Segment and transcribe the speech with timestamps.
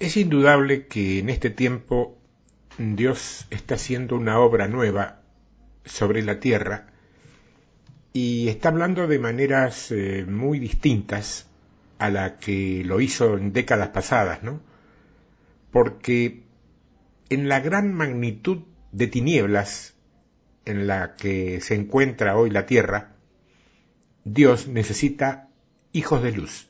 [0.00, 2.16] Es indudable que en este tiempo
[2.78, 5.22] Dios está haciendo una obra nueva
[5.84, 6.86] sobre la tierra
[8.12, 11.48] y está hablando de maneras eh, muy distintas
[11.98, 14.60] a la que lo hizo en décadas pasadas, ¿no?
[15.72, 16.44] Porque
[17.28, 18.62] en la gran magnitud
[18.92, 19.96] de tinieblas
[20.64, 23.16] en la que se encuentra hoy la tierra,
[24.24, 25.48] Dios necesita
[25.90, 26.68] hijos de luz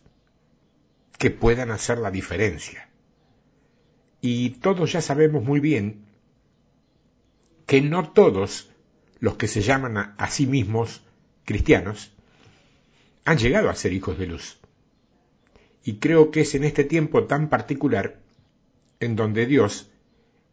[1.19, 2.88] que puedan hacer la diferencia.
[4.21, 6.05] Y todos ya sabemos muy bien
[7.67, 8.71] que no todos
[9.21, 11.03] los que se llaman a, sí mismos
[11.45, 12.13] cristianos
[13.25, 14.59] han llegado a ser hijos de luz.
[15.85, 18.21] Y creo que es en este tiempo tan particular
[19.01, 19.91] en donde Dios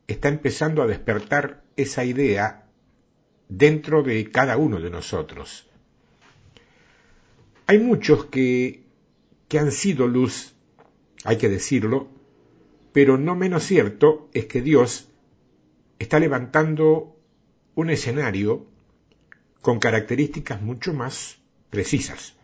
[0.07, 2.67] está empezando a despertar esa idea
[3.47, 5.67] dentro de cada uno de nosotros.
[7.67, 8.83] Hay muchos que,
[9.47, 10.53] que han sido luz,
[11.23, 12.09] hay que decirlo,
[12.95, 15.09] pero no menos cierto es que Dios
[15.99, 17.19] está levantando
[17.75, 18.67] un escenario
[19.59, 22.37] con características mucho más precisas,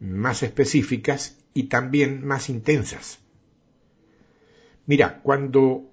[0.00, 3.20] más específicas y también más intensas.
[4.86, 5.88] Mira, cuando,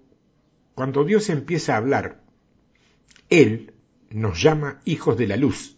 [0.73, 2.23] cuando Dios empieza a hablar,
[3.29, 3.75] Él
[4.09, 5.77] nos llama hijos de la luz.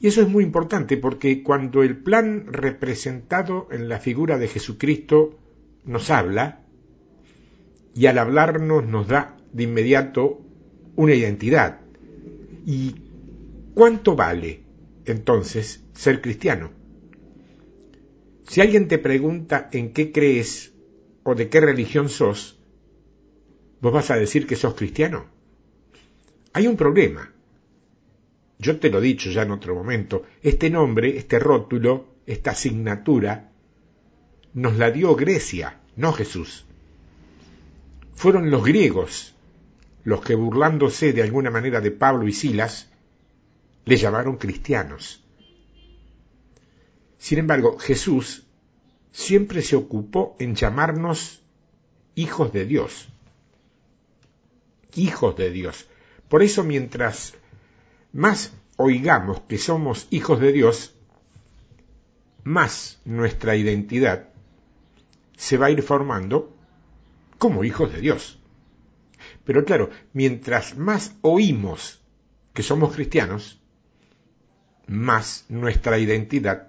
[0.00, 5.38] Y eso es muy importante porque cuando el plan representado en la figura de Jesucristo
[5.86, 6.64] nos habla,
[7.94, 10.42] y al hablarnos nos da de inmediato
[10.96, 11.80] una identidad.
[12.66, 12.94] ¿Y
[13.74, 14.62] cuánto vale
[15.06, 16.72] entonces ser cristiano?
[18.48, 20.72] Si alguien te pregunta en qué crees
[21.22, 22.58] o de qué religión sos,
[23.80, 25.26] vos vas a decir que sos cristiano.
[26.52, 27.32] Hay un problema.
[28.58, 30.22] Yo te lo he dicho ya en otro momento.
[30.42, 33.52] Este nombre, este rótulo, esta asignatura,
[34.56, 36.64] nos la dio Grecia, no Jesús.
[38.14, 39.34] Fueron los griegos
[40.02, 42.88] los que burlándose de alguna manera de Pablo y Silas,
[43.84, 45.22] le llamaron cristianos.
[47.18, 48.46] Sin embargo, Jesús
[49.12, 51.42] siempre se ocupó en llamarnos
[52.14, 53.08] hijos de Dios.
[54.94, 55.86] Hijos de Dios.
[56.30, 57.34] Por eso mientras
[58.10, 60.94] más oigamos que somos hijos de Dios,
[62.42, 64.30] más nuestra identidad
[65.36, 66.54] se va a ir formando
[67.38, 68.40] como hijos de Dios.
[69.44, 72.00] Pero claro, mientras más oímos
[72.52, 73.60] que somos cristianos,
[74.86, 76.68] más nuestra identidad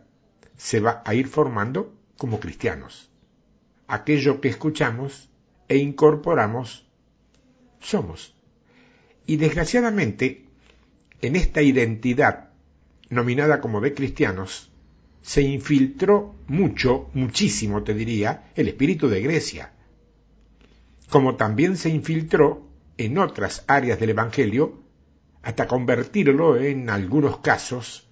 [0.57, 3.09] se va a ir formando como cristianos.
[3.87, 5.29] Aquello que escuchamos
[5.67, 6.87] e incorporamos
[7.79, 8.35] somos.
[9.25, 10.45] Y desgraciadamente,
[11.21, 12.49] en esta identidad
[13.09, 14.71] nominada como de cristianos,
[15.21, 19.73] se infiltró mucho, muchísimo te diría, el espíritu de Grecia,
[21.09, 22.67] como también se infiltró
[22.97, 24.81] en otras áreas del Evangelio,
[25.41, 28.07] hasta convertirlo en algunos casos,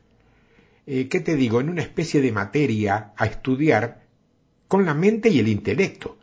[0.85, 4.05] eh, ¿qué te digo?, en una especie de materia a estudiar
[4.67, 6.17] con la mente y el intelecto.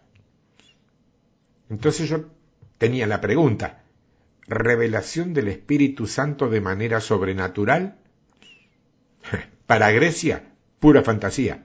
[1.68, 2.26] Entonces yo
[2.78, 3.84] tenía la pregunta,
[4.46, 7.98] ¿revelación del Espíritu Santo de manera sobrenatural?
[9.66, 10.51] Para Grecia,
[10.82, 11.64] pura fantasía.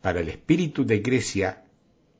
[0.00, 1.62] Para el Espíritu de Grecia,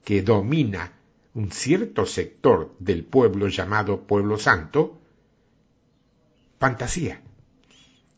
[0.04, 0.92] que domina
[1.34, 5.00] un cierto sector del pueblo llamado pueblo santo,
[6.60, 7.22] fantasía.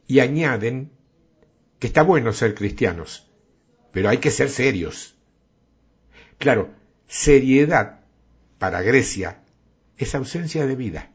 [0.07, 0.91] Y añaden
[1.79, 3.27] que está bueno ser cristianos,
[3.91, 5.15] pero hay que ser serios.
[6.37, 6.75] Claro,
[7.09, 8.01] seriedad
[8.59, 9.41] para Grecia
[9.97, 11.11] es ausencia de vida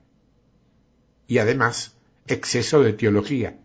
[1.27, 1.95] y además
[2.25, 3.59] exceso de teología.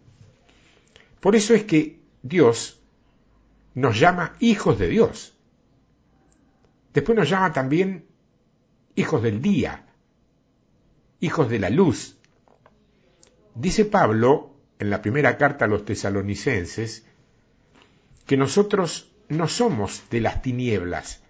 [1.21, 2.81] Por eso es que Dios
[3.75, 5.37] nos llama hijos de Dios.
[6.95, 8.07] Después nos llama también
[8.95, 9.85] hijos del día,
[11.21, 12.17] hijos de la luz.
[13.55, 17.07] Dice Pablo en la primera carta a los tesalonicenses
[18.25, 21.23] que nosotros no somos de las tinieblas,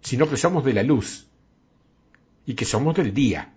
[0.00, 1.28] sino que somos de la luz
[2.44, 3.54] y que somos del día.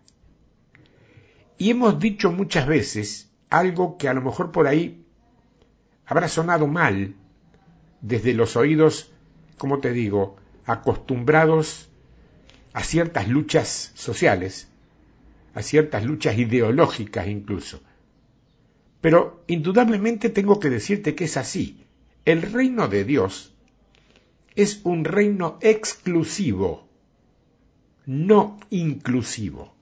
[1.58, 5.07] Y hemos dicho muchas veces algo que a lo mejor por ahí
[6.08, 7.16] habrá sonado mal
[8.02, 9.12] desde los oídos,
[9.58, 11.90] como te digo, acostumbrados
[12.74, 14.70] a ciertas luchas sociales,
[15.54, 17.82] a ciertas luchas ideológicas incluso.
[19.02, 21.86] Pero indudablemente tengo que decirte que es así.
[22.26, 23.54] El reino de Dios
[24.56, 26.88] es un reino exclusivo,
[28.06, 29.74] no inclusivo.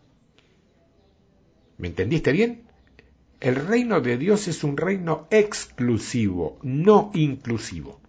[1.78, 2.65] ¿Me entendiste bien?
[3.40, 8.00] El reino de Dios es un reino exclusivo, no inclusivo.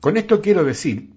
[0.00, 1.10] Con esto quiero decir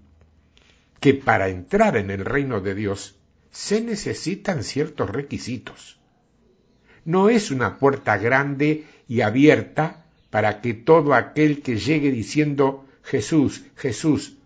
[1.00, 3.16] que para entrar en el reino de Dios
[3.50, 5.98] se necesitan ciertos requisitos.
[7.04, 13.64] No es una puerta grande y abierta para que todo aquel que llegue diciendo Jesús,
[13.76, 14.36] Jesús,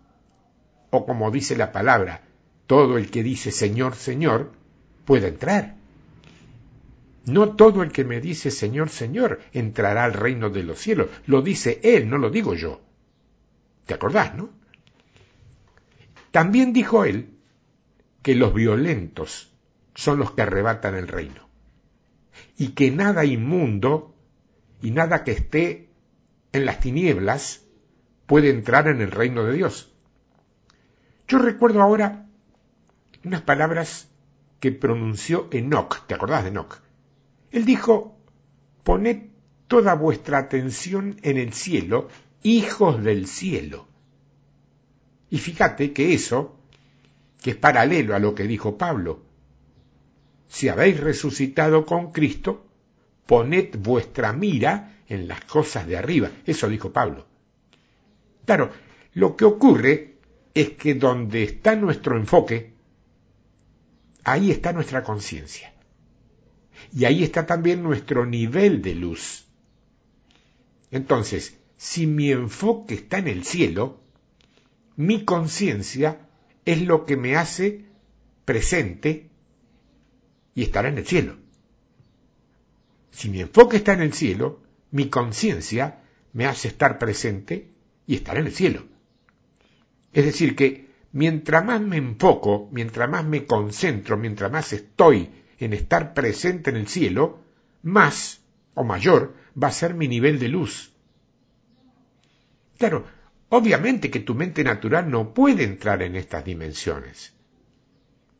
[0.89, 2.21] o como dice la palabra,
[2.67, 4.53] todo el que dice Señor, Señor,
[5.05, 5.75] pueda entrar.
[7.25, 11.09] No todo el que me dice Señor, Señor entrará al reino de los cielos.
[11.25, 12.81] Lo dice Él, no lo digo yo.
[13.85, 14.49] ¿Te acordás, no?
[16.31, 17.37] También dijo Él
[18.21, 19.53] que los violentos
[19.95, 21.47] son los que arrebatan el reino.
[22.57, 24.15] Y que nada inmundo
[24.81, 25.89] y nada que esté
[26.51, 27.63] en las tinieblas
[28.25, 29.93] puede entrar en el reino de Dios.
[31.27, 32.27] Yo recuerdo ahora
[33.23, 34.09] unas palabras
[34.59, 36.82] que pronunció Enoch, ¿te acordás de Enoch?
[37.53, 38.17] Él dijo,
[38.83, 39.27] poned
[39.67, 42.09] toda vuestra atención en el cielo,
[42.41, 43.87] hijos del cielo.
[45.29, 46.57] Y fíjate que eso,
[47.43, 49.21] que es paralelo a lo que dijo Pablo,
[50.47, 52.65] si habéis resucitado con Cristo,
[53.27, 56.31] poned vuestra mira en las cosas de arriba.
[56.47, 57.27] Eso dijo Pablo.
[58.45, 58.71] Claro,
[59.13, 60.15] lo que ocurre
[60.55, 62.73] es que donde está nuestro enfoque,
[64.23, 65.72] ahí está nuestra conciencia.
[66.91, 69.45] Y ahí está también nuestro nivel de luz.
[70.91, 74.01] Entonces, si mi enfoque está en el cielo,
[74.95, 76.27] mi conciencia
[76.65, 77.85] es lo que me hace
[78.45, 79.29] presente
[80.55, 81.37] y estar en el cielo.
[83.11, 86.03] Si mi enfoque está en el cielo, mi conciencia
[86.33, 87.69] me hace estar presente
[88.07, 88.83] y estar en el cielo.
[90.11, 95.29] Es decir, que mientras más me enfoco, mientras más me concentro, mientras más estoy
[95.63, 97.39] en estar presente en el cielo,
[97.81, 98.41] más
[98.73, 100.93] o mayor va a ser mi nivel de luz.
[102.77, 103.05] Claro,
[103.49, 107.33] obviamente que tu mente natural no puede entrar en estas dimensiones.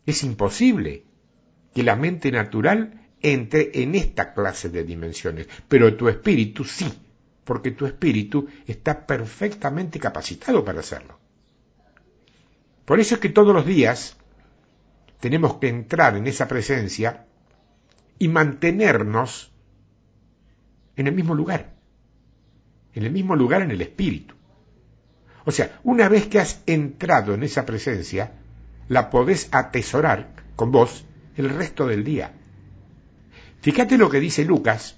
[0.05, 1.05] Es imposible
[1.73, 6.91] que la mente natural entre en esta clase de dimensiones, pero tu espíritu sí,
[7.45, 11.19] porque tu espíritu está perfectamente capacitado para hacerlo.
[12.85, 14.17] Por eso es que todos los días
[15.23, 17.27] tenemos que entrar en esa presencia
[18.19, 19.53] y mantenernos
[20.97, 21.75] en el mismo lugar,
[22.93, 24.35] en el mismo lugar en el espíritu.
[25.45, 28.33] O sea, una vez que has entrado en esa presencia,
[28.89, 31.05] la podés atesorar con vos
[31.37, 32.33] el resto del día.
[33.61, 34.97] Fíjate lo que dice Lucas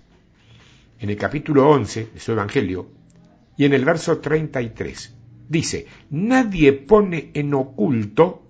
[0.97, 2.89] en el capítulo 11 de su Evangelio
[3.57, 5.13] y en el verso 33.
[5.47, 8.44] Dice, nadie pone en oculto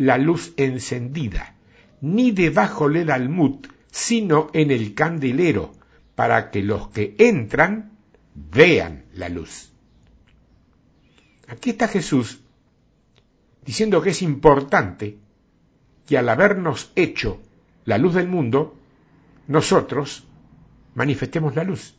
[0.00, 1.54] la luz encendida,
[2.00, 5.74] ni debajo del almud, sino en el candelero,
[6.14, 7.98] para que los que entran
[8.34, 9.74] vean la luz.
[11.48, 12.40] Aquí está Jesús
[13.62, 15.18] diciendo que es importante
[16.06, 17.38] que al habernos hecho
[17.84, 18.78] la luz del mundo,
[19.48, 20.24] nosotros
[20.94, 21.94] manifestemos la luz.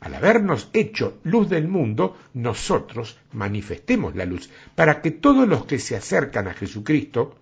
[0.00, 5.78] Al habernos hecho luz del mundo, nosotros manifestemos la luz, para que todos los que
[5.78, 7.36] se acercan a Jesucristo,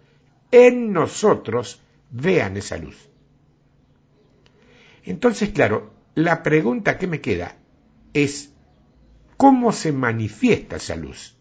[0.50, 2.96] en nosotros vean esa luz.
[5.04, 7.56] Entonces, claro, la pregunta que me queda
[8.14, 8.52] es,
[9.36, 11.36] ¿cómo se manifiesta esa luz?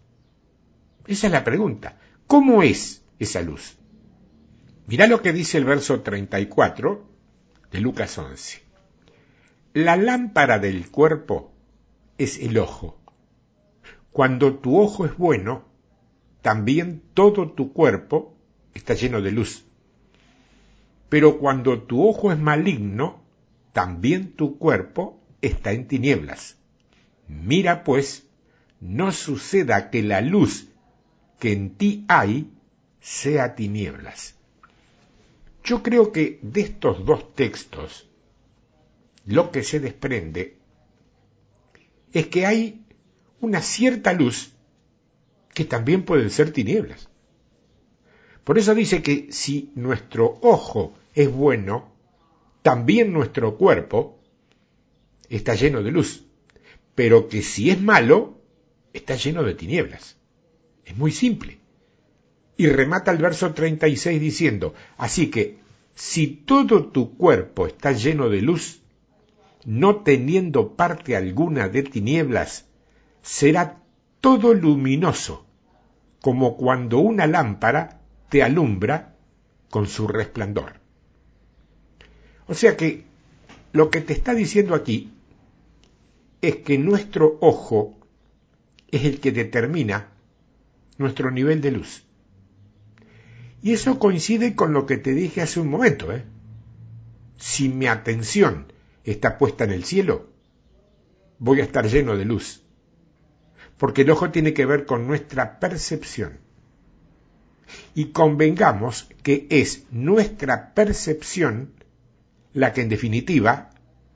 [1.07, 1.97] Esa es la pregunta.
[2.27, 3.77] ¿Cómo es esa luz?
[4.87, 7.07] Mirá lo que dice el verso 34
[7.71, 8.64] de Lucas 11.
[9.75, 11.51] La lámpara del cuerpo
[12.17, 12.97] es el ojo.
[14.13, 15.65] Cuando tu ojo es bueno,
[16.41, 18.37] también todo tu cuerpo
[18.73, 19.65] está lleno de luz.
[21.09, 23.21] Pero cuando tu ojo es maligno,
[23.73, 26.55] también tu cuerpo está en tinieblas.
[27.27, 28.29] Mira pues,
[28.79, 30.69] no suceda que la luz
[31.37, 32.49] que en ti hay
[33.01, 34.35] sea tinieblas.
[35.65, 38.07] Yo creo que de estos dos textos
[39.25, 40.57] lo que se desprende
[42.13, 42.85] es que hay
[43.41, 44.53] una cierta luz
[45.53, 47.09] que también pueden ser tinieblas.
[48.43, 51.93] Por eso dice que si nuestro ojo es bueno,
[52.61, 54.19] también nuestro cuerpo
[55.29, 56.25] está lleno de luz,
[56.93, 58.39] pero que si es malo,
[58.93, 60.17] está lleno de tinieblas.
[60.85, 61.59] Es muy simple.
[62.57, 65.57] Y remata el verso 36 diciendo, así que
[65.95, 68.81] si todo tu cuerpo está lleno de luz,
[69.65, 72.65] no teniendo parte alguna de tinieblas,
[73.21, 73.81] será
[74.21, 75.45] todo luminoso,
[76.21, 79.15] como cuando una lámpara te alumbra
[79.69, 80.79] con su resplandor.
[82.47, 83.03] O sea que
[83.73, 85.11] lo que te está diciendo aquí
[86.41, 87.97] es que nuestro ojo
[88.91, 90.09] es el que determina
[90.97, 92.03] nuestro nivel de luz.
[93.63, 96.13] Y eso coincide con lo que te dije hace un momento.
[96.13, 96.23] ¿eh?
[97.37, 98.67] Si mi atención
[99.11, 100.27] está puesta en el cielo,
[101.37, 102.63] voy a estar lleno de luz.
[103.77, 106.39] Porque el ojo tiene que ver con nuestra percepción.
[107.93, 111.73] Y convengamos que es nuestra percepción
[112.53, 113.71] la que en definitiva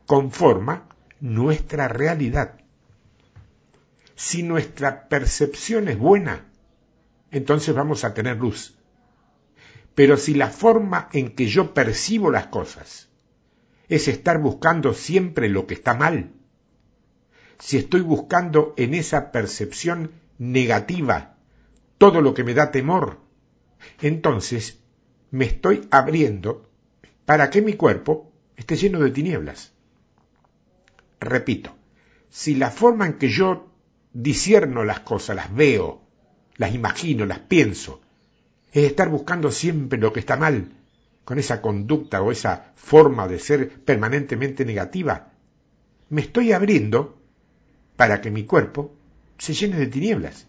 [0.06, 0.88] conforma
[1.20, 2.62] nuestra realidad.
[4.16, 6.46] Si nuestra percepción es buena,
[7.32, 8.78] entonces vamos a tener luz.
[9.94, 13.09] Pero si la forma en que yo percibo las cosas
[13.90, 16.32] es estar buscando siempre lo que está mal,
[17.60, 21.36] si estoy buscando en esa percepción negativa
[21.98, 23.20] todo lo que me da temor,
[24.02, 24.80] entonces
[25.32, 26.70] me estoy abriendo
[27.26, 29.74] para que mi cuerpo esté lleno de tinieblas.
[31.20, 31.76] Repito,
[32.30, 33.68] si la forma en que yo
[34.14, 36.02] disierno las cosas, las veo,
[36.56, 38.02] las imagino, las pienso,
[38.72, 40.79] es estar buscando siempre lo que está mal,
[41.30, 45.32] con esa conducta o esa forma de ser permanentemente negativa,
[46.10, 47.22] me estoy abriendo
[47.96, 48.96] para que mi cuerpo
[49.38, 50.48] se llene de tinieblas.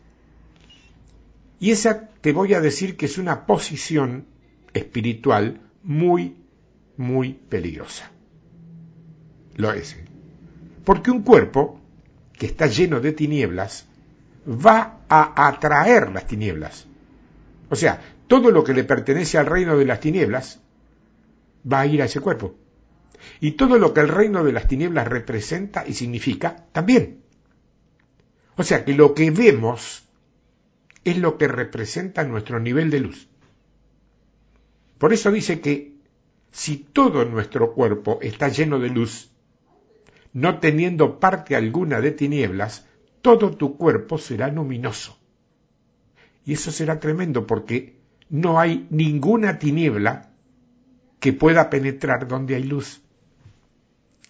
[1.58, 4.24] Y esa te voy a decir que es una posición
[4.72, 6.38] espiritual muy,
[6.96, 8.10] muy peligrosa.
[9.56, 9.92] Lo es.
[9.92, 10.04] ¿eh?
[10.82, 11.78] Porque un cuerpo
[12.32, 13.86] que está lleno de tinieblas
[14.48, 16.86] va a atraer las tinieblas.
[17.68, 20.58] O sea, todo lo que le pertenece al reino de las tinieblas
[21.70, 22.56] va a ir a ese cuerpo.
[23.40, 27.22] Y todo lo que el reino de las tinieblas representa y significa también.
[28.56, 30.08] O sea que lo que vemos
[31.04, 33.28] es lo que representa nuestro nivel de luz.
[34.98, 35.94] Por eso dice que
[36.50, 39.30] si todo nuestro cuerpo está lleno de luz,
[40.32, 42.86] no teniendo parte alguna de tinieblas,
[43.22, 45.18] todo tu cuerpo será luminoso.
[46.44, 47.96] Y eso será tremendo porque
[48.28, 50.29] no hay ninguna tiniebla
[51.20, 53.02] que pueda penetrar donde hay luz.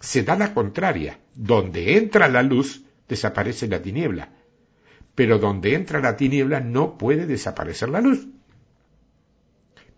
[0.00, 1.18] Se da la contraria.
[1.35, 4.30] Donde entra la luz, desaparece la tiniebla.
[5.14, 8.26] Pero donde entra la tiniebla no puede desaparecer la luz.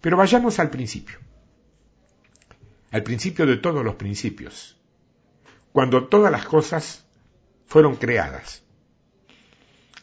[0.00, 1.18] Pero vayamos al principio.
[2.90, 4.76] Al principio de todos los principios.
[5.72, 7.06] Cuando todas las cosas
[7.66, 8.62] fueron creadas.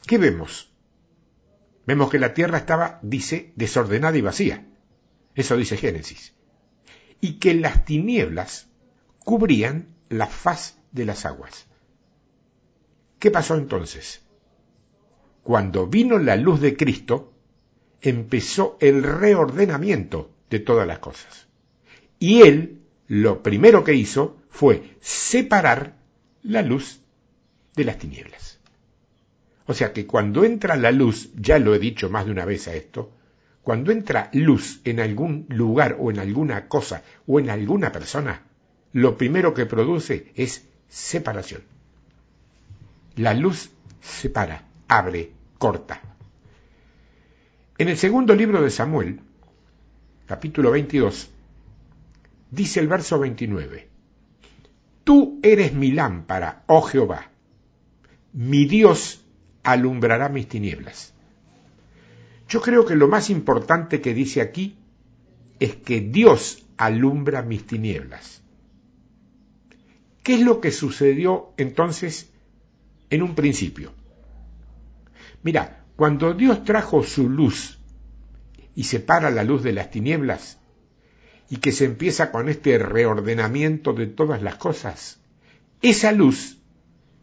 [0.08, 0.74] ¿Qué vemos?
[1.86, 4.65] Vemos que la tierra estaba, dice, desordenada y vacía.
[5.36, 6.34] Eso dice Génesis.
[7.21, 8.67] Y que las tinieblas
[9.19, 11.67] cubrían la faz de las aguas.
[13.19, 14.21] ¿Qué pasó entonces?
[15.43, 17.33] Cuando vino la luz de Cristo,
[18.01, 21.47] empezó el reordenamiento de todas las cosas.
[22.17, 25.97] Y Él lo primero que hizo fue separar
[26.43, 27.01] la luz
[27.75, 28.59] de las tinieblas.
[29.65, 32.67] O sea que cuando entra la luz, ya lo he dicho más de una vez
[32.67, 33.11] a esto,
[33.63, 38.44] cuando entra luz en algún lugar o en alguna cosa o en alguna persona,
[38.94, 41.62] lo primero que produce es separación.
[43.16, 43.70] La luz
[44.01, 46.01] separa, abre, corta.
[47.78, 49.20] En el segundo libro de Samuel,
[50.25, 51.30] capítulo 22,
[52.51, 53.88] dice el verso 29,
[55.04, 57.32] Tú eres mi lámpara, oh Jehová,
[58.34, 59.24] mi Dios
[59.63, 61.13] alumbrará mis tinieblas.
[62.50, 64.77] Yo creo que lo más importante que dice aquí
[65.60, 68.41] es que Dios alumbra mis tinieblas.
[70.24, 72.32] ¿Qué es lo que sucedió entonces
[73.10, 73.91] en un principio.
[75.44, 77.79] Mira, cuando Dios trajo su luz
[78.75, 80.58] y separa la luz de las tinieblas,
[81.50, 85.20] y que se empieza con este reordenamiento de todas las cosas,
[85.82, 86.60] esa luz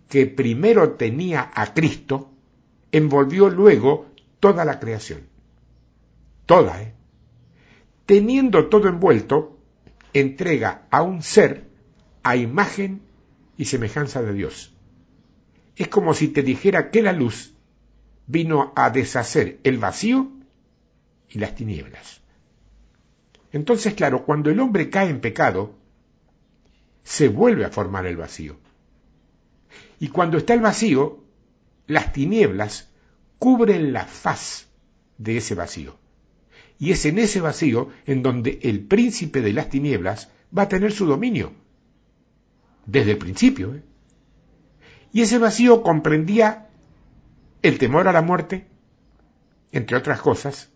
[0.09, 2.33] que primero tenía a Cristo,
[2.91, 4.07] envolvió luego
[4.47, 5.27] toda la creación.
[6.47, 6.95] Toda, ¿eh?
[8.07, 9.59] Teniendo todo envuelto,
[10.13, 11.65] entrega a un ser
[12.23, 13.03] a imagen
[13.57, 14.73] y semejanza de Dios.
[15.75, 17.55] Es como si te dijera que la luz
[18.29, 20.31] vino a deshacer el vacío
[21.29, 22.21] y las tinieblas.
[23.51, 25.75] Entonces, claro, cuando el hombre cae en pecado,
[27.03, 28.61] se vuelve a formar el vacío.
[29.99, 31.25] Y cuando está el vacío,
[31.89, 32.93] las tinieblas
[33.39, 34.69] cubren la faz
[35.19, 35.99] de ese vacío.
[36.79, 40.93] Y es en ese vacío en donde el príncipe de las tinieblas va a tener
[40.93, 41.53] su dominio.
[42.85, 43.75] Desde el principio.
[43.75, 43.83] ¿eh?
[45.13, 46.69] Y ese vacío comprendía
[47.63, 48.67] el temor a la muerte,
[49.73, 50.71] entre otras cosas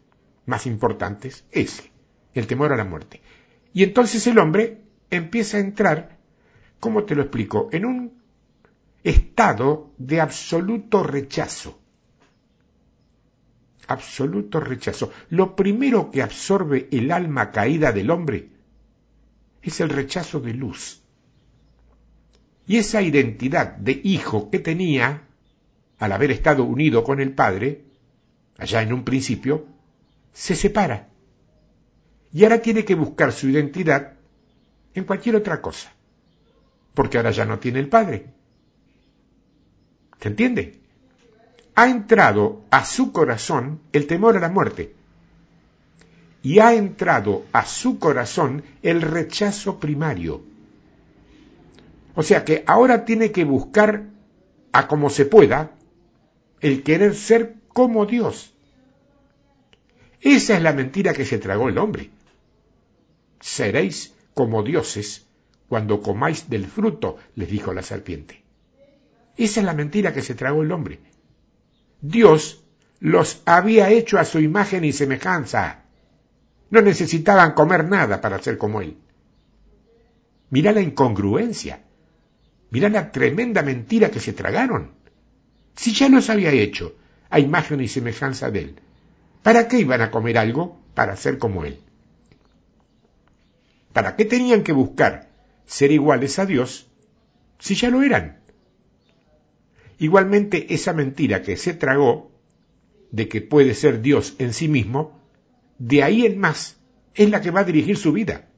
[0.46, 1.92] más importantes, ese,
[2.34, 3.20] el temor a la muerte.
[3.72, 6.18] Y entonces el hombre empieza a entrar,
[6.80, 8.22] ¿cómo te lo explico?, en un
[9.04, 11.79] estado de absoluto rechazo
[13.90, 15.12] absoluto rechazo.
[15.30, 18.50] Lo primero que absorbe el alma caída del hombre
[19.62, 21.02] es el rechazo de luz.
[22.66, 25.22] Y esa identidad de hijo que tenía,
[25.98, 27.84] al haber estado unido con el Padre,
[28.58, 29.66] allá en un principio,
[30.32, 31.08] se separa.
[32.32, 34.12] Y ahora tiene que buscar su identidad
[34.94, 35.92] en cualquier otra cosa.
[36.94, 38.26] Porque ahora ya no tiene el Padre.
[40.20, 40.79] ¿Se entiende?
[41.80, 44.92] Ha entrado a su corazón el temor a la muerte.
[46.42, 50.42] Y ha entrado a su corazón el rechazo primario.
[52.14, 54.10] O sea que ahora tiene que buscar
[54.72, 55.70] a como se pueda
[56.60, 58.52] el querer ser como Dios.
[60.20, 62.10] Esa es la mentira que se tragó el hombre.
[63.40, 65.24] Seréis como dioses
[65.66, 68.42] cuando comáis del fruto, les dijo la serpiente.
[69.38, 71.00] Esa es la mentira que se tragó el hombre.
[72.00, 72.62] Dios
[72.98, 75.84] los había hecho a su imagen y semejanza.
[76.70, 78.96] No necesitaban comer nada para ser como Él.
[80.50, 81.80] Mira la incongruencia.
[82.70, 84.92] Mira la tremenda mentira que se tragaron.
[85.76, 86.94] Si ya los había hecho
[87.30, 88.76] a imagen y semejanza de Él,
[89.42, 91.80] ¿para qué iban a comer algo para ser como Él?
[93.92, 95.28] ¿Para qué tenían que buscar
[95.66, 96.86] ser iguales a Dios
[97.58, 98.39] si ya lo eran?
[100.00, 102.32] Igualmente esa mentira que se tragó
[103.10, 105.20] de que puede ser Dios en sí mismo,
[105.78, 106.80] de ahí en más
[107.14, 108.48] es la que va a dirigir su vida.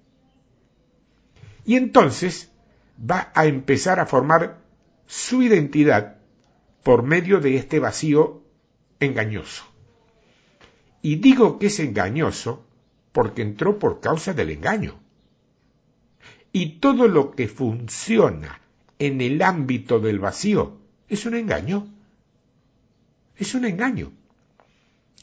[1.65, 2.53] Y entonces
[2.97, 4.61] va a empezar a formar
[5.07, 6.19] su identidad
[6.85, 8.45] por medio de este vacío
[9.01, 9.65] engañoso.
[11.03, 12.65] Y digo que es engañoso
[13.11, 15.01] porque entró por causa del engaño.
[16.53, 18.61] Y todo lo que funciona
[19.01, 20.82] en el ámbito del vacío
[21.13, 21.87] es un engaño.
[23.37, 24.13] Es un engaño.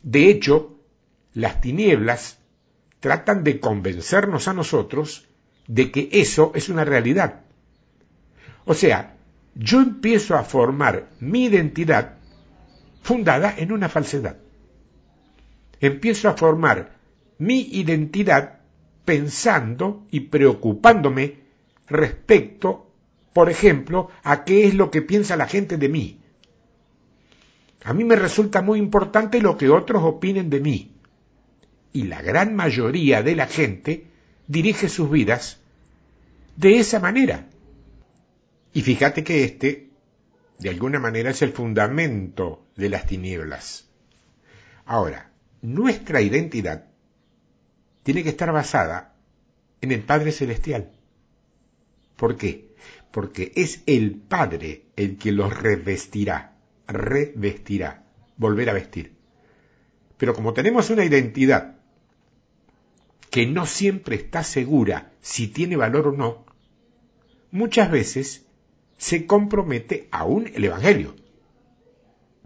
[0.04, 0.78] De hecho,
[1.34, 2.38] las tinieblas
[3.00, 5.28] tratan de convencernos a nosotros
[5.68, 7.42] de que eso es una realidad.
[8.66, 9.18] O sea,
[9.56, 12.18] yo empiezo a formar mi identidad
[13.02, 14.38] fundada en una falsedad.
[15.80, 16.98] Empiezo a formar
[17.40, 18.60] mi identidad
[19.06, 21.40] pensando y preocupándome
[21.88, 22.89] respecto
[23.34, 26.20] por ejemplo, a qué es lo que piensa la gente de mí.
[27.84, 30.96] A mí me resulta muy importante lo que otros opinen de mí.
[31.94, 34.08] Y la gran mayoría de la gente
[34.48, 35.60] dirige sus vidas
[36.56, 37.48] de esa manera.
[38.74, 39.90] Y fíjate que este,
[40.60, 43.88] de alguna manera, es el fundamento de las tinieblas.
[44.86, 46.86] Ahora, nuestra identidad
[48.04, 49.16] tiene que estar basada
[49.82, 50.92] en el Padre Celestial.
[52.16, 52.69] ¿Por qué?
[53.12, 58.06] Porque es el Padre el que los revestirá, revestirá,
[58.38, 59.14] volver a vestir.
[60.18, 61.78] Pero como tenemos una identidad
[63.30, 66.46] que no siempre está segura si tiene valor o no,
[67.52, 68.46] muchas veces
[68.98, 71.16] se compromete aún el Evangelio.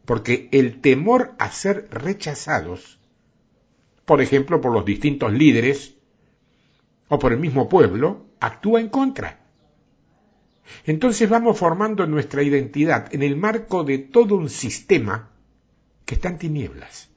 [0.06, 3.00] Porque el temor a ser rechazados,
[4.06, 5.96] por ejemplo, por los distintos líderes
[7.08, 9.43] o por el mismo pueblo, actúa en contra.
[10.86, 15.30] Entonces vamos formando nuestra identidad en el marco de todo un sistema
[16.06, 17.10] que está en tinieblas.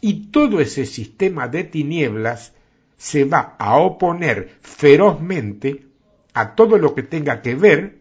[0.00, 2.52] Y todo ese sistema de tinieblas
[2.96, 5.86] se va a oponer ferozmente
[6.34, 7.98] a todo lo que tenga que ver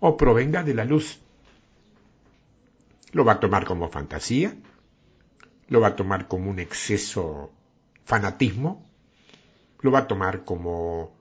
[0.00, 1.20] o provenga de la luz.
[3.12, 4.54] Lo va a tomar como fantasía,
[5.68, 7.52] lo va a tomar como un exceso
[8.04, 8.86] fanatismo,
[9.80, 11.12] lo va a tomar como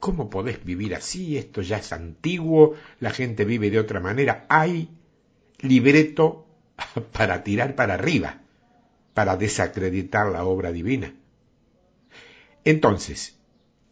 [0.00, 1.36] ¿Cómo podés vivir así?
[1.36, 4.46] Esto ya es antiguo, la gente vive de otra manera.
[4.48, 4.88] Hay
[5.58, 6.46] libreto
[7.12, 8.40] para tirar para arriba,
[9.12, 11.14] para desacreditar la obra divina.
[12.64, 13.38] Entonces,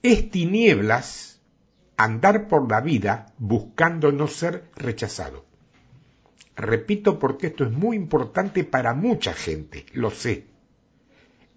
[0.02, 1.40] es tinieblas
[1.98, 5.44] andar por la vida buscando no ser rechazado.
[6.56, 10.46] Repito porque esto es muy importante para mucha gente, lo sé.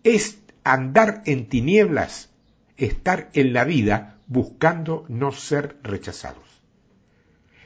[0.04, 2.30] Es andar en tinieblas,
[2.76, 6.48] estar en la vida buscando no ser rechazados.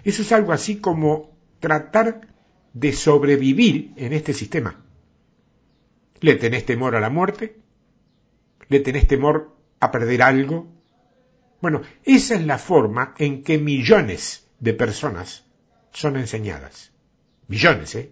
[0.04, 2.22] Eso es algo así como tratar
[2.74, 4.84] de sobrevivir en este sistema.
[6.22, 7.60] ¿Le tenés temor a la muerte?
[8.68, 10.74] ¿Le tenés temor a perder algo?
[11.62, 15.46] Bueno, esa es la forma en que millones de personas
[15.92, 16.92] son enseñadas.
[17.48, 18.12] Millones, ¿eh?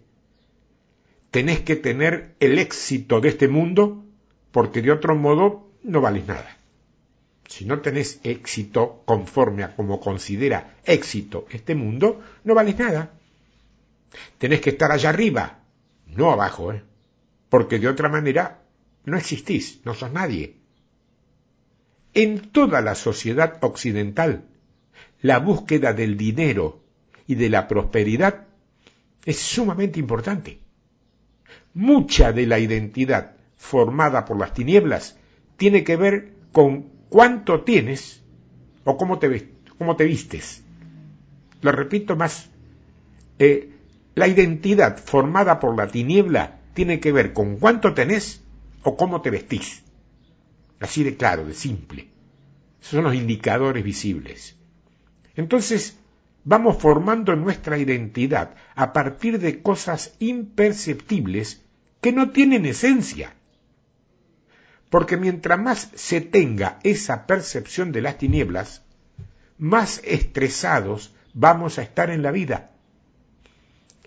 [1.32, 4.06] Tenés que tener el éxito de este mundo
[4.52, 6.63] porque de otro modo no vales nada
[7.48, 13.14] si no tenés éxito conforme a como considera éxito este mundo, no vales nada.
[14.38, 15.60] Tenés que estar allá arriba,
[16.08, 16.84] no abajo, ¿eh?
[17.50, 18.64] porque de otra manera
[19.06, 20.58] no existís, no sos nadie.
[22.14, 24.46] En toda la sociedad occidental,
[25.22, 26.84] la búsqueda del dinero
[27.28, 28.48] y de la prosperidad
[29.26, 30.60] es sumamente importante.
[31.74, 35.18] Mucha de la identidad formada por las tinieblas
[35.58, 38.24] tiene que ver con cuánto tienes
[38.86, 40.64] o cómo te, cómo te vistes.
[41.62, 42.50] Lo repito más.
[43.38, 43.70] Eh,
[44.16, 48.42] la identidad formada por la tiniebla tiene que ver con cuánto tenés
[48.82, 49.84] o cómo te vestís.
[50.80, 52.08] Así de claro, de simple.
[52.82, 54.56] Esos son los indicadores visibles.
[55.36, 56.00] Entonces,
[56.44, 61.64] vamos formando nuestra identidad a partir de cosas imperceptibles
[62.02, 63.36] que no tienen esencia.
[64.94, 68.84] Porque mientras más se tenga esa percepción de las tinieblas,
[69.58, 72.70] más estresados vamos a estar en la vida.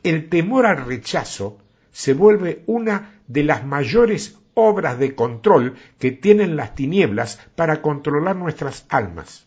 [0.05, 1.59] El temor al rechazo
[1.91, 8.37] se vuelve una de las mayores obras de control que tienen las tinieblas para controlar
[8.37, 9.45] nuestras almas.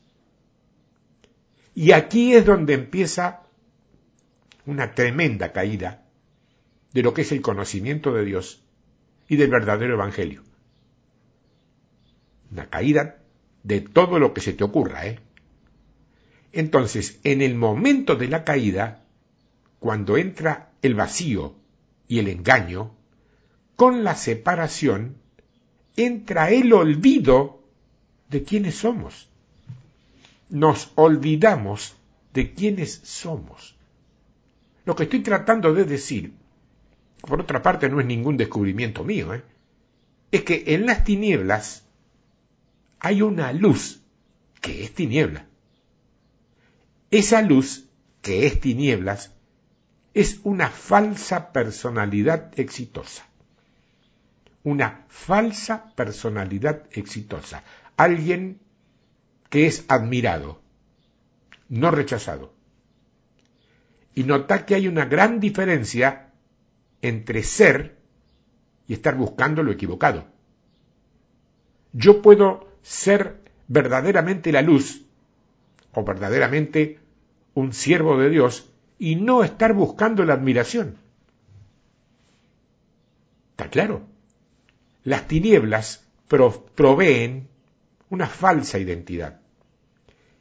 [1.73, 3.43] Y aquí es donde empieza
[4.65, 6.04] una tremenda caída
[6.91, 8.62] de lo que es el conocimiento de Dios
[9.30, 10.49] y del verdadero Evangelio.
[12.52, 13.18] Una caída
[13.64, 15.20] de todo lo que se te ocurra, ¿eh?
[16.52, 19.04] Entonces, en el momento de la caída,
[19.80, 21.56] cuando entra el vacío
[22.08, 22.96] y el engaño,
[23.76, 25.18] con la separación
[25.96, 27.62] entra el olvido
[28.30, 29.30] de quiénes somos.
[30.50, 31.96] Nos olvidamos
[32.34, 33.76] de quiénes somos.
[34.86, 36.34] Lo que estoy tratando de decir,
[37.22, 39.44] por otra parte no es ningún descubrimiento mío, ¿eh?
[40.32, 41.86] es que en las tinieblas
[43.00, 44.02] hay una luz
[44.62, 45.48] que es tiniebla.
[47.12, 47.90] Esa luz
[48.22, 49.34] que es tinieblas
[50.14, 53.30] es una falsa personalidad exitosa
[54.64, 57.64] una falsa personalidad exitosa,
[57.98, 58.60] alguien
[59.50, 60.62] que es admirado,
[61.70, 62.54] no rechazado.
[64.14, 66.34] Y nota que hay una gran diferencia
[67.02, 67.98] entre ser
[68.88, 70.28] y estar buscando lo equivocado.
[71.94, 73.38] Yo puedo ser
[73.68, 75.04] verdaderamente la luz
[75.94, 77.00] o verdaderamente
[77.54, 80.98] un siervo de Dios y no estar buscando la admiración.
[83.52, 84.04] ¿Está claro?
[85.04, 87.48] Las tinieblas proveen
[88.10, 89.39] una falsa identidad.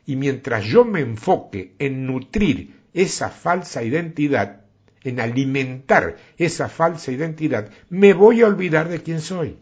[0.06, 4.62] Y mientras yo me enfoque en nutrir esa falsa identidad,
[5.04, 9.58] en alimentar esa falsa identidad, me voy a olvidar de quién soy.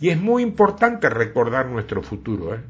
[0.00, 2.54] Y es muy importante recordar nuestro futuro.
[2.54, 2.60] ¿eh?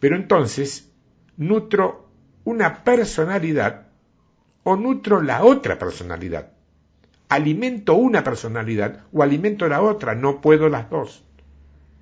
[0.00, 0.92] Pero entonces,
[1.36, 2.08] nutro
[2.44, 3.88] una personalidad
[4.64, 6.52] o nutro la otra personalidad
[7.28, 11.24] alimento una personalidad o alimento la otra, no puedo las dos.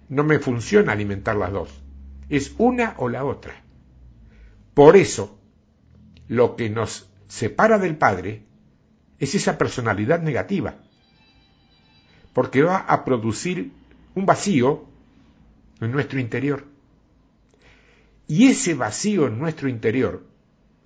[0.09, 1.83] No me funciona alimentar las dos.
[2.29, 3.63] Es una o la otra.
[4.75, 5.39] Por eso,
[6.29, 8.45] lo que nos separa del Padre
[9.19, 10.77] es esa personalidad negativa,
[12.37, 13.73] porque va a producir
[14.15, 14.85] un vacío
[15.81, 16.67] en nuestro interior.
[18.29, 20.23] Y ese vacío en nuestro interior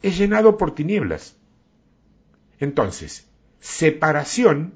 [0.01, 1.35] es llenado por tinieblas.
[2.61, 4.75] Entonces, separación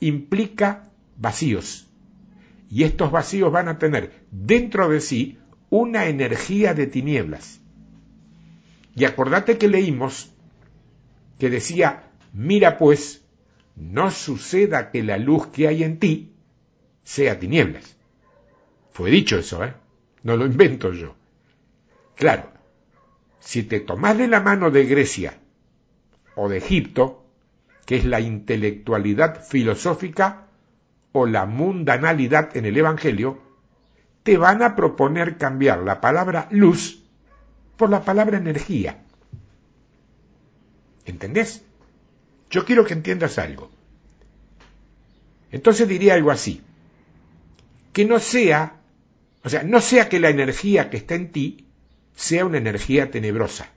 [0.00, 1.86] implica vacíos.
[2.70, 5.36] Y estos vacíos van a tener dentro de sí
[5.68, 7.60] una energía de tinieblas.
[8.96, 10.32] Y acordate que leímos
[11.38, 13.17] que decía, mira pues,
[13.78, 16.32] no suceda que la luz que hay en ti
[17.04, 17.96] sea tinieblas.
[18.92, 19.74] Fue dicho eso, ¿eh?
[20.22, 21.14] No lo invento yo.
[22.16, 22.50] Claro,
[23.38, 25.38] si te tomas de la mano de Grecia
[26.34, 27.24] o de Egipto,
[27.86, 30.48] que es la intelectualidad filosófica
[31.12, 33.40] o la mundanalidad en el Evangelio,
[34.24, 37.04] te van a proponer cambiar la palabra luz
[37.76, 39.04] por la palabra energía.
[41.06, 41.64] ¿Entendés?
[42.50, 43.70] Yo quiero que entiendas algo.
[45.50, 46.62] Entonces diría algo así,
[47.92, 48.80] que no sea,
[49.42, 51.66] o sea, no sea que la energía que está en ti
[52.14, 53.70] sea una energía tenebrosa,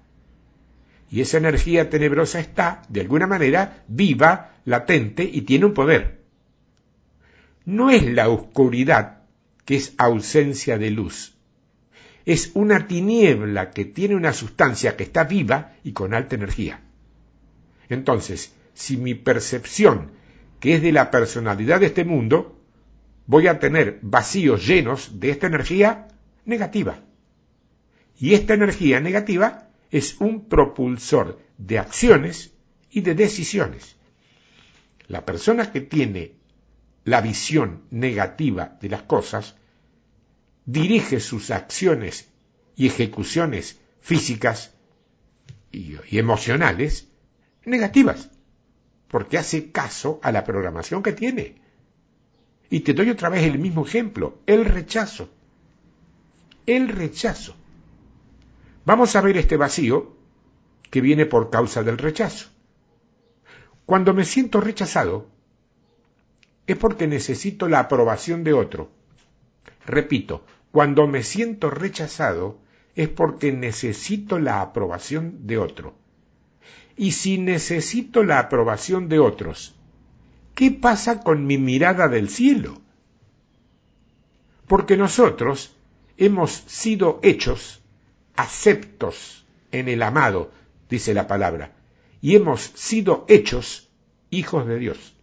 [1.09, 6.21] y esa energía tenebrosa está, de alguna manera, viva, latente y tiene un poder.
[7.65, 9.23] No es la oscuridad
[9.65, 11.35] que es ausencia de luz.
[12.25, 16.81] Es una tiniebla que tiene una sustancia que está viva y con alta energía.
[17.89, 20.11] Entonces, si mi percepción,
[20.59, 22.59] que es de la personalidad de este mundo,
[23.27, 26.07] voy a tener vacíos llenos de esta energía
[26.45, 26.99] negativa.
[28.17, 32.53] Y esta energía negativa es un propulsor de acciones
[32.89, 33.97] y de decisiones.
[35.07, 36.33] La persona que tiene
[37.03, 39.55] la visión negativa de las cosas
[40.65, 42.29] dirige sus acciones
[42.75, 44.73] y ejecuciones físicas
[45.71, 47.09] y, emocionales
[47.65, 48.30] negativas,
[49.11, 51.61] porque hace caso a la programación que tiene.
[52.69, 55.29] Y te doy otra vez el mismo ejemplo, el rechazo.
[56.65, 57.53] El rechazo.
[58.85, 60.15] Vamos a ver este vacío
[60.89, 62.49] que viene por causa del rechazo.
[63.85, 65.27] Cuando me siento rechazado,
[66.65, 68.91] es porque necesito la aprobación de otro.
[69.85, 72.59] Repito, cuando me siento rechazado
[72.95, 75.95] es porque necesito la aprobación de otro.
[77.01, 79.73] Y si necesito la aprobación de otros,
[80.53, 82.79] ¿qué pasa con mi mirada del cielo?
[84.67, 85.75] Porque nosotros
[86.17, 87.81] hemos sido hechos
[88.35, 90.51] aceptos en el amado,
[90.91, 91.73] dice la palabra,
[92.21, 93.89] y hemos sido hechos
[94.29, 95.15] hijos de Dios.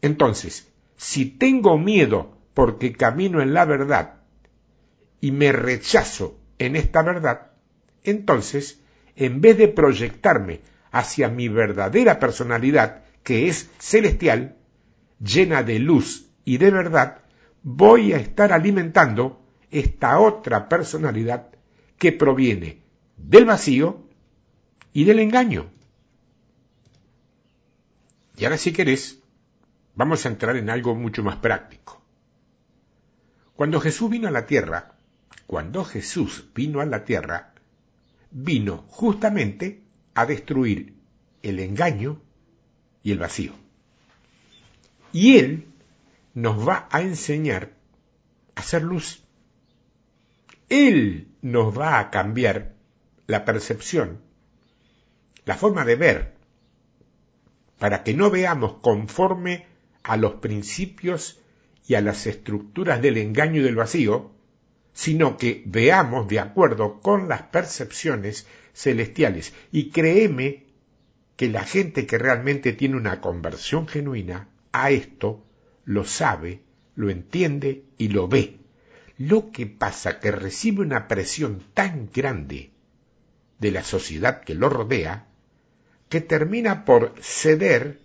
[0.00, 4.14] Entonces, si tengo miedo porque camino en la verdad
[5.20, 7.52] y me rechazo en esta verdad,
[8.02, 8.81] entonces,
[9.16, 14.56] en vez de proyectarme hacia mi verdadera personalidad, que es celestial,
[15.20, 17.18] llena de luz y de verdad,
[17.62, 21.48] voy a estar alimentando esta otra personalidad
[21.98, 22.82] que proviene
[23.16, 24.02] del vacío
[24.92, 25.70] y del engaño.
[28.36, 29.20] Y ahora si querés,
[29.94, 32.02] vamos a entrar en algo mucho más práctico.
[33.54, 34.96] Cuando Jesús vino a la tierra,
[35.46, 37.51] cuando Jesús vino a la tierra,
[38.32, 39.82] vino justamente
[40.14, 40.94] a destruir
[41.42, 42.20] el engaño
[43.02, 43.52] y el vacío.
[45.12, 45.66] Y Él
[46.34, 47.72] nos va a enseñar
[48.54, 49.22] a hacer luz.
[50.68, 52.74] Él nos va a cambiar
[53.26, 54.20] la percepción,
[55.44, 56.32] la forma de ver,
[57.78, 59.66] para que no veamos conforme
[60.02, 61.40] a los principios
[61.86, 64.30] y a las estructuras del engaño y del vacío,
[64.92, 69.54] sino que veamos de acuerdo con las percepciones celestiales.
[69.70, 70.64] Y créeme
[71.36, 75.44] que la gente que realmente tiene una conversión genuina a esto
[75.84, 76.60] lo sabe,
[76.94, 78.58] lo entiende y lo ve.
[79.18, 82.70] Lo que pasa que recibe una presión tan grande
[83.58, 85.28] de la sociedad que lo rodea
[86.08, 88.00] que termina por ceder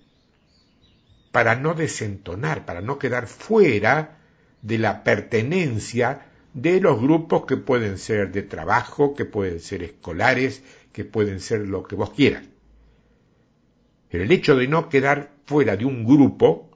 [1.32, 4.20] para no desentonar, para no quedar fuera
[4.62, 6.27] de la pertenencia
[6.58, 11.68] de los grupos que pueden ser de trabajo, que pueden ser escolares, que pueden ser
[11.68, 12.46] lo que vos quieras.
[14.10, 16.72] Pero el hecho de no quedar fuera de un grupo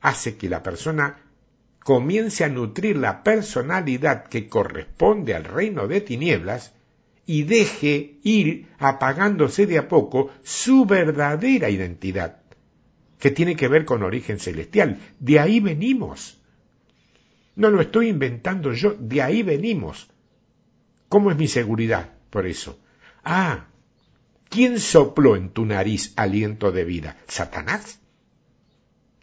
[0.00, 1.18] hace que la persona
[1.80, 6.72] comience a nutrir la personalidad que corresponde al reino de tinieblas
[7.26, 12.40] y deje ir apagándose de a poco su verdadera identidad,
[13.18, 15.00] que tiene que ver con origen celestial.
[15.18, 16.40] De ahí venimos.
[17.54, 20.08] No lo estoy inventando yo, de ahí venimos.
[21.08, 22.78] ¿Cómo es mi seguridad por eso?
[23.22, 23.66] Ah,
[24.48, 27.18] ¿quién sopló en tu nariz aliento de vida?
[27.26, 28.00] ¿Satanás?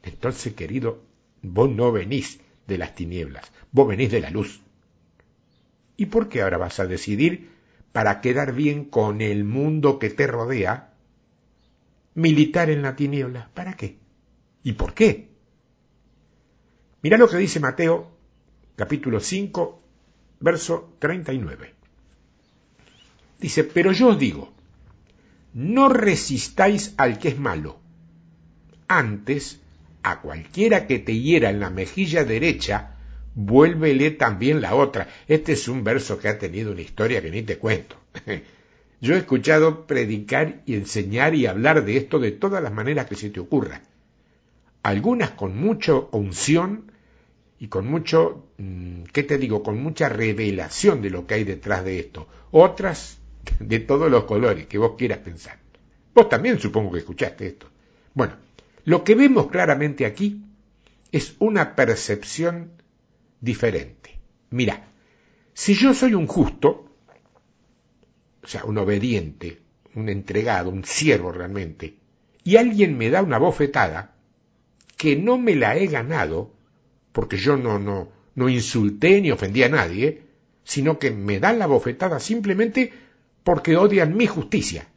[0.03, 1.03] Entonces, querido,
[1.41, 4.61] vos no venís de las tinieblas, vos venís de la luz.
[5.97, 7.49] ¿Y por qué ahora vas a decidir,
[7.91, 10.93] para quedar bien con el mundo que te rodea,
[12.13, 13.49] militar en la tiniebla?
[13.55, 13.97] ¿Para qué?
[14.63, 15.29] ¿Y por qué?
[17.01, 18.18] Mira lo que dice Mateo
[18.79, 19.81] capítulo 5,
[20.39, 21.73] verso 39.
[23.37, 24.53] Dice, pero yo os digo,
[25.53, 27.77] no resistáis al que es malo.
[28.87, 29.59] Antes,
[30.01, 32.95] a cualquiera que te hiera en la mejilla derecha,
[33.35, 35.09] vuélvele también la otra.
[35.27, 37.97] Este es un verso que ha tenido una historia que ni te cuento.
[39.01, 43.15] Yo he escuchado predicar y enseñar y hablar de esto de todas las maneras que
[43.15, 43.81] se te ocurra.
[44.83, 46.88] Algunas con mucha unción
[47.59, 49.61] y con mucho, mm, ¿qué te digo?
[49.61, 52.27] Con mucha revelación de lo que hay detrás de esto.
[52.51, 53.19] Otras
[53.59, 55.59] de todos los colores que vos quieras pensar.
[56.13, 57.67] Vos también supongo que escuchaste esto.
[58.13, 58.35] Bueno,
[58.85, 60.41] lo que vemos claramente aquí
[61.11, 62.71] es una percepción
[63.41, 64.19] diferente.
[64.51, 64.87] Mira,
[65.53, 66.85] si yo soy un justo,
[68.41, 69.61] o sea, un obediente,
[69.95, 71.95] un entregado, un siervo realmente,
[72.43, 74.15] y alguien me da una bofetada
[74.97, 76.53] que no me la he ganado,
[77.11, 80.23] porque yo no, no, no insulté ni ofendí a nadie,
[80.63, 82.93] sino que me dan la bofetada simplemente
[83.43, 84.87] porque odian mi justicia,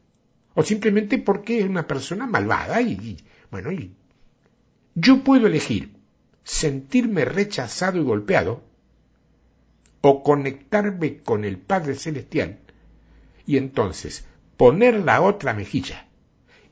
[0.53, 3.17] o simplemente porque es una persona malvada y,
[3.49, 3.91] bueno, y
[4.95, 5.93] yo puedo elegir
[6.43, 8.63] sentirme rechazado y golpeado,
[10.01, 12.59] o conectarme con el Padre Celestial,
[13.45, 14.25] y entonces
[14.57, 16.07] poner la otra mejilla.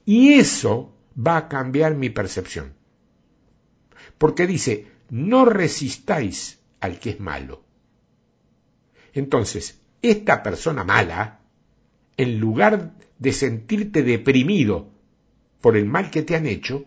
[0.06, 2.74] Y eso va a cambiar mi percepción.
[4.18, 7.62] Porque dice, no resistáis al que es malo.
[9.14, 11.42] Entonces, esta persona mala,
[12.18, 14.90] en lugar de sentirte deprimido
[15.60, 16.86] por el mal que te han hecho,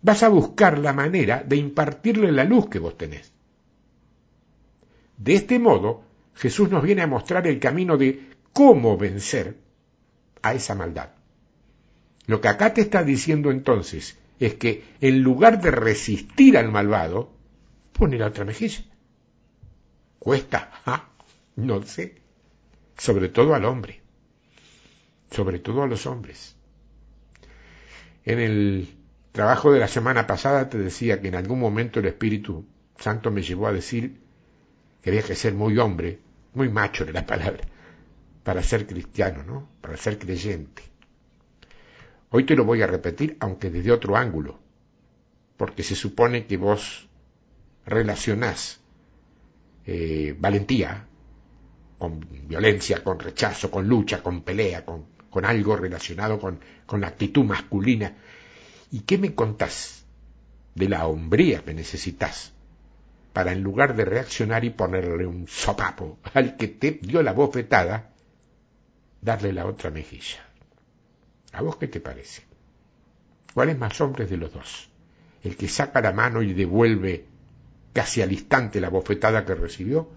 [0.00, 3.30] vas a buscar la manera de impartirle la luz que vos tenés.
[5.18, 9.58] De este modo, Jesús nos viene a mostrar el camino de cómo vencer
[10.40, 11.10] a esa maldad.
[12.26, 17.32] Lo que acá te está diciendo entonces es que en lugar de resistir al malvado,
[17.92, 18.84] pone la otra mejilla.
[20.18, 20.70] Cuesta,
[21.56, 22.22] no sé,
[22.96, 24.00] sobre todo al hombre,
[25.30, 26.56] sobre todo a los hombres.
[28.24, 28.88] En el
[29.32, 32.66] trabajo de la semana pasada te decía que en algún momento el Espíritu
[32.98, 34.20] Santo me llevó a decir
[35.02, 36.18] que había que ser muy hombre,
[36.54, 37.64] muy macho era la palabra,
[38.42, 39.68] para ser cristiano, ¿no?
[39.80, 40.82] Para ser creyente.
[42.30, 44.58] Hoy te lo voy a repetir, aunque desde otro ángulo,
[45.56, 47.08] porque se supone que vos
[47.86, 48.80] relacionás
[49.86, 51.06] eh, valentía
[51.98, 55.06] con violencia, con rechazo, con lucha, con pelea, con,
[55.44, 58.16] algo relacionado con, con la actitud masculina.
[58.90, 60.04] ¿Y qué me contás
[60.74, 62.52] de la hombría que necesitas
[63.32, 68.12] para en lugar de reaccionar y ponerle un sopapo al que te dio la bofetada,
[69.22, 70.47] darle la otra mejilla?
[71.52, 72.42] ¿A vos qué te parece?
[73.54, 74.90] ¿Cuál es más hombre de los dos?
[75.42, 77.24] ¿El que saca la mano y devuelve
[77.92, 80.10] casi al instante la bofetada que recibió?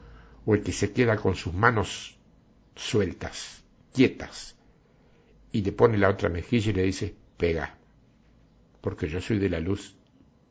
[0.46, 2.17] ¿O el que se queda con sus manos
[2.76, 3.63] sueltas,
[3.94, 4.56] quietas,
[5.52, 7.78] y le pone la otra mejilla y le dice, pega,
[8.82, 9.96] porque yo soy de la luz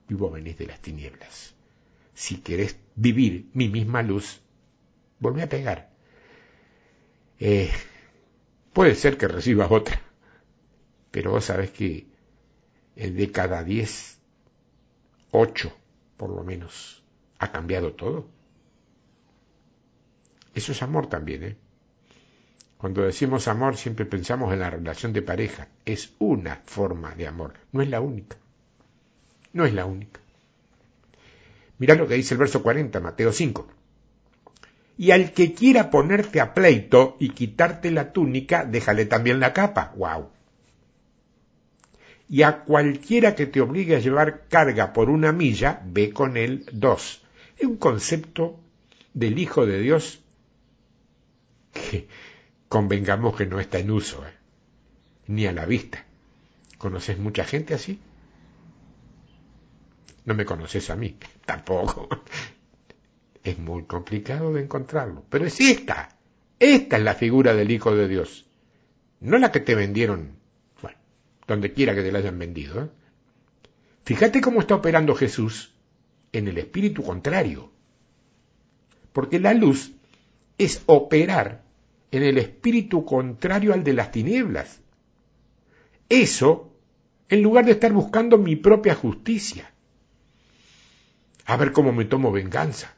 [0.08, 1.54] y vos venís de las tinieblas.
[2.14, 4.40] Si querés vivir mi misma luz,
[5.18, 5.90] volvé a pegar.
[7.38, 7.70] Eh,
[8.72, 10.00] puede ser que recibas otra,
[11.10, 12.06] pero vos sabés que
[12.94, 14.18] de cada diez,
[15.30, 15.72] ocho
[16.16, 17.02] por lo menos,
[17.38, 18.28] ha cambiado todo.
[20.54, 21.56] Eso es amor también, ¿eh?
[22.76, 25.68] Cuando decimos amor siempre pensamos en la relación de pareja.
[25.84, 28.36] Es una forma de amor, no es la única.
[29.52, 30.20] No es la única.
[31.78, 33.66] Mirá lo que dice el verso 40, Mateo 5.
[34.98, 39.94] Y al que quiera ponerte a pleito y quitarte la túnica, déjale también la capa.
[39.96, 40.28] ¡Wow!
[42.30, 46.64] Y a cualquiera que te obligue a llevar carga por una milla, ve con él
[46.70, 47.22] dos.
[47.58, 48.60] Es un concepto
[49.12, 50.22] del Hijo de Dios
[51.72, 52.06] que
[52.68, 54.32] convengamos que no está en uso, ¿eh?
[55.26, 56.06] ni a la vista.
[56.78, 57.98] ¿Conoces mucha gente así?
[60.24, 62.08] No me conoces a mí, tampoco.
[63.42, 66.16] Es muy complicado de encontrarlo, pero es esta.
[66.60, 68.46] Esta es la figura del Hijo de Dios.
[69.18, 70.39] No la que te vendieron
[71.50, 72.84] donde quiera que te la hayan vendido.
[72.84, 72.88] ¿eh?
[74.04, 75.74] Fíjate cómo está operando Jesús
[76.32, 77.72] en el espíritu contrario.
[79.12, 79.92] Porque la luz
[80.58, 81.64] es operar
[82.12, 84.80] en el espíritu contrario al de las tinieblas.
[86.08, 86.72] Eso,
[87.28, 89.72] en lugar de estar buscando mi propia justicia.
[91.46, 92.94] A ver cómo me tomo venganza.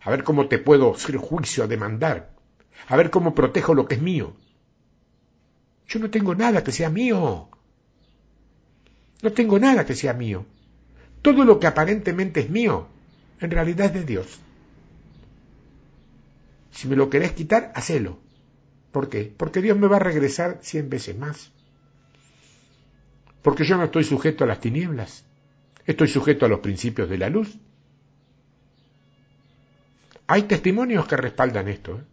[0.00, 2.30] A ver cómo te puedo hacer juicio a demandar.
[2.86, 4.36] A ver cómo protejo lo que es mío.
[5.88, 7.48] Yo no tengo nada que sea mío.
[9.22, 10.44] No tengo nada que sea mío.
[11.22, 12.88] Todo lo que aparentemente es mío,
[13.40, 14.38] en realidad es de Dios.
[16.70, 18.18] Si me lo querés quitar, hacelo.
[18.92, 19.32] ¿Por qué?
[19.36, 21.50] Porque Dios me va a regresar cien veces más.
[23.42, 25.24] Porque yo no estoy sujeto a las tinieblas.
[25.86, 27.58] Estoy sujeto a los principios de la luz.
[30.26, 31.98] Hay testimonios que respaldan esto.
[31.98, 32.04] ¿eh?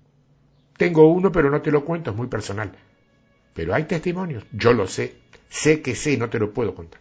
[0.77, 2.71] Tengo uno, pero no te lo cuento, es muy personal.
[3.53, 5.15] Pero hay testimonios, yo lo sé,
[5.53, 6.99] sé que sé, no te lo puedo contar.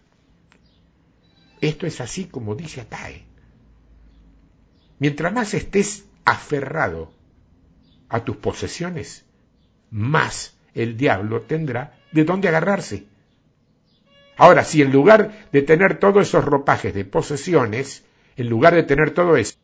[1.63, 3.25] Esto es así como dice Atae.
[4.99, 7.11] Mientras más estés aferrado
[8.11, 9.25] a tus posesiones,
[9.91, 13.07] más el diablo tendrá de dónde agarrarse.
[14.37, 18.05] Ahora, si en lugar de tener todos esos ropajes de posesiones,
[18.37, 19.57] en lugar de tener todo eso,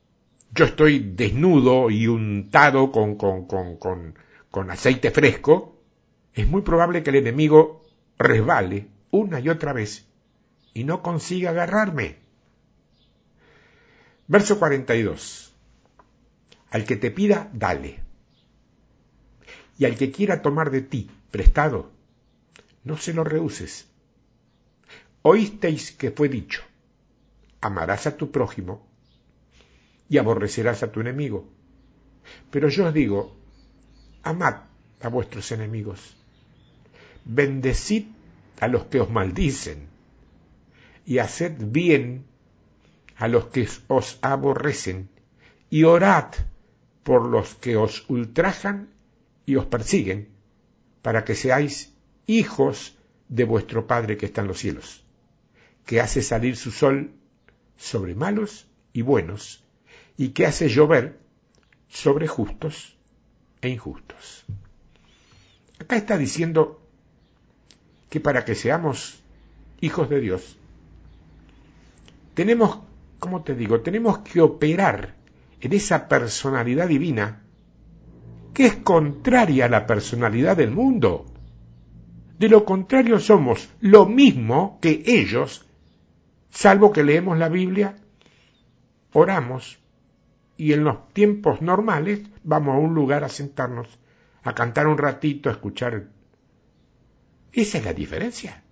[0.54, 4.14] yo estoy desnudo y untado con, con, con,
[4.50, 5.76] con aceite fresco,
[6.32, 7.77] es muy probable que el enemigo
[8.18, 10.06] resbale una y otra vez
[10.74, 12.16] y no consiga agarrarme.
[14.26, 15.54] Verso 42.
[16.70, 18.02] Al que te pida, dale.
[19.78, 21.90] Y al que quiera tomar de ti prestado,
[22.84, 23.88] no se lo rehuses.
[25.22, 26.62] Oísteis que fue dicho,
[27.60, 28.86] amarás a tu prójimo
[30.08, 31.48] y aborrecerás a tu enemigo.
[32.50, 33.36] Pero yo os digo,
[34.22, 34.62] amad
[35.00, 36.17] a vuestros enemigos
[37.28, 38.06] bendecid
[38.58, 39.86] a los que os maldicen,
[41.06, 42.24] y haced bien
[43.16, 45.08] a los que os aborrecen,
[45.70, 46.34] y orad
[47.04, 48.88] por los que os ultrajan
[49.46, 50.28] y os persiguen,
[51.02, 51.94] para que seáis
[52.26, 52.98] hijos
[53.28, 55.04] de vuestro Padre que está en los cielos,
[55.84, 57.12] que hace salir su sol
[57.76, 59.64] sobre malos y buenos,
[60.16, 61.18] y que hace llover
[61.88, 62.96] sobre justos
[63.60, 64.44] e injustos.
[65.78, 66.77] Acá está diciendo
[68.08, 69.22] que para que seamos
[69.80, 70.58] hijos de Dios,
[72.34, 72.78] tenemos,
[73.18, 75.14] como te digo, tenemos que operar
[75.60, 77.42] en esa personalidad divina
[78.54, 81.26] que es contraria a la personalidad del mundo.
[82.38, 85.64] De lo contrario somos lo mismo que ellos,
[86.50, 87.96] salvo que leemos la Biblia,
[89.12, 89.78] oramos
[90.56, 93.86] y en los tiempos normales vamos a un lugar a sentarnos,
[94.42, 96.08] a cantar un ratito, a escuchar.
[97.52, 98.62] Esa es la diferencia.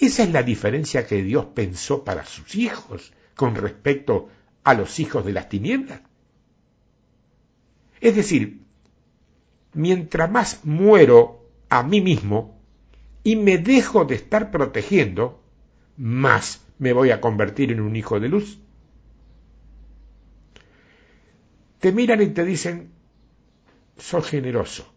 [0.00, 4.28] Esa es la diferencia que Dios pensó para sus hijos con respecto
[4.64, 6.00] a los hijos de las tinieblas.
[8.00, 8.62] Es decir,
[9.74, 12.58] mientras más muero a mí mismo
[13.22, 15.42] y me dejo de estar protegiendo,
[15.96, 18.58] más me voy a convertir en un hijo de luz.
[21.78, 22.90] Te miran y te dicen,
[23.98, 24.92] sos generoso,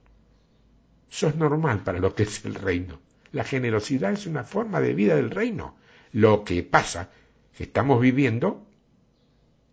[1.14, 3.00] sos normal para lo que es el reino.
[3.32, 5.78] La generosidad es una forma de vida del reino.
[6.12, 7.12] Lo que pasa
[7.52, 8.66] es que estamos viviendo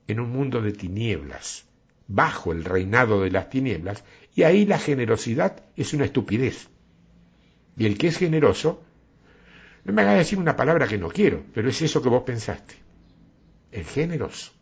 [0.07, 1.65] en un mundo de tinieblas,
[2.09, 6.69] bajo el reinado de las tinieblas, y ahí la generosidad es una estupidez.
[7.75, 8.83] Y el que es generoso,
[9.85, 12.75] no me haga decir una palabra que no quiero, pero es eso que vos pensaste.
[13.73, 14.53] El generoso.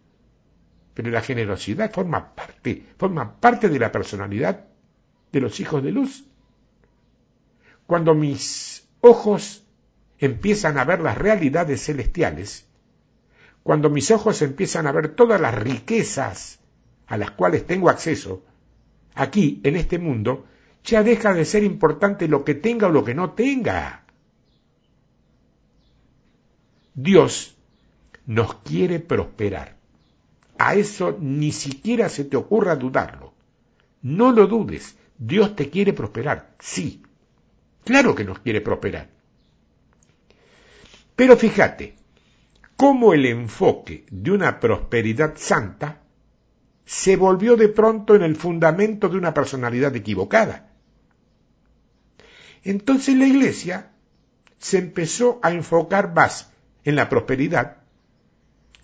[0.95, 4.67] Pero la generosidad forma parte, forma parte de la personalidad
[5.33, 6.28] de los hijos de luz.
[7.89, 9.65] Cuando mis ojos
[10.19, 12.67] empiezan a ver las realidades celestiales,
[13.63, 16.59] cuando mis ojos empiezan a ver todas las riquezas
[17.07, 18.45] a las cuales tengo acceso,
[19.15, 20.45] aquí, en este mundo,
[20.85, 24.05] ya deja de ser importante lo que tenga o lo que no tenga.
[26.93, 27.57] Dios
[28.27, 29.77] nos quiere prosperar.
[30.59, 33.33] A eso ni siquiera se te ocurra dudarlo.
[34.03, 34.95] No lo dudes.
[35.17, 36.55] Dios te quiere prosperar.
[36.59, 37.03] Sí.
[37.89, 39.09] Claro que nos quiere prosperar.
[41.17, 41.97] Pero fíjate,
[42.77, 46.03] cómo el enfoque de una prosperidad santa
[46.85, 50.71] se volvió de pronto en el fundamento de una personalidad equivocada.
[52.63, 53.91] Entonces la iglesia
[54.59, 56.53] se empezó a enfocar más
[56.85, 57.79] en la prosperidad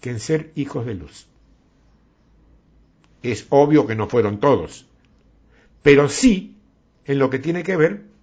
[0.00, 1.26] que en ser hijos de luz.
[3.22, 4.88] Es obvio que no fueron todos,
[5.82, 6.57] pero sí
[7.05, 8.13] en lo que tiene que ver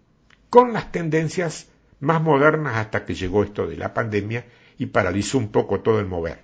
[0.51, 1.69] con las tendencias
[2.01, 4.45] más modernas hasta que llegó esto de la pandemia
[4.77, 6.39] y paralizó un poco todo el mover.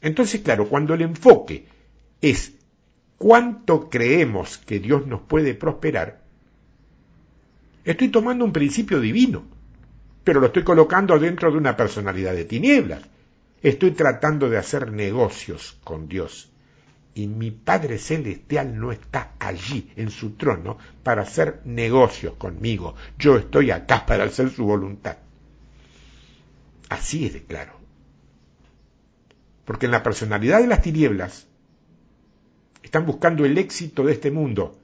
[0.00, 1.66] Entonces, claro, cuando el enfoque
[2.22, 2.54] es
[3.18, 6.22] cuánto creemos que Dios nos puede prosperar,
[7.84, 9.44] estoy tomando un principio divino,
[10.24, 13.02] pero lo estoy colocando dentro de una personalidad de tinieblas.
[13.60, 16.51] Estoy tratando de hacer negocios con Dios.
[17.14, 22.94] Y mi Padre Celestial no está allí en su trono para hacer negocios conmigo.
[23.18, 25.18] Yo estoy acá para hacer su voluntad.
[26.88, 27.72] Así es de claro.
[29.64, 31.46] Porque en la personalidad de las tinieblas
[32.82, 34.78] están buscando el éxito de este mundo,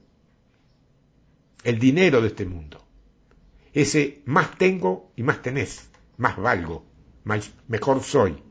[1.63, 2.85] el dinero de este mundo.
[3.73, 6.85] Ese más tengo y más tenés, más valgo,
[7.23, 8.41] más, mejor soy.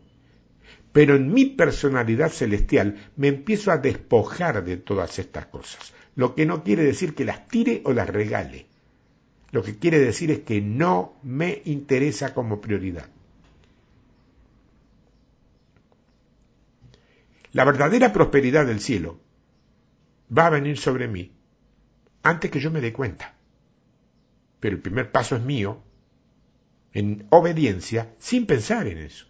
[0.92, 6.46] Pero en mi personalidad celestial me empiezo a despojar de todas estas cosas, lo que
[6.46, 8.66] no quiere decir que las tire o las regale.
[9.50, 13.08] Lo que quiere decir es que no me interesa como prioridad.
[17.52, 19.20] La verdadera prosperidad del cielo
[20.36, 21.32] va a venir sobre mí
[22.22, 23.34] antes que yo me dé cuenta.
[24.60, 25.82] Pero el primer paso es mío,
[26.92, 29.26] en obediencia, sin pensar en eso.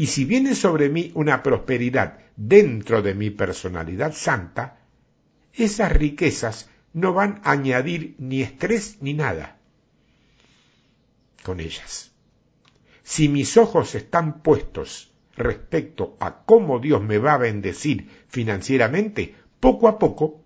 [0.00, 4.78] Y si viene sobre mí una prosperidad dentro de mi personalidad santa,
[5.52, 9.58] esas riquezas no van a añadir ni estrés ni nada
[11.42, 12.12] con ellas.
[13.02, 19.86] Si mis ojos están puestos respecto a cómo Dios me va a bendecir financieramente, poco
[19.86, 20.40] a poco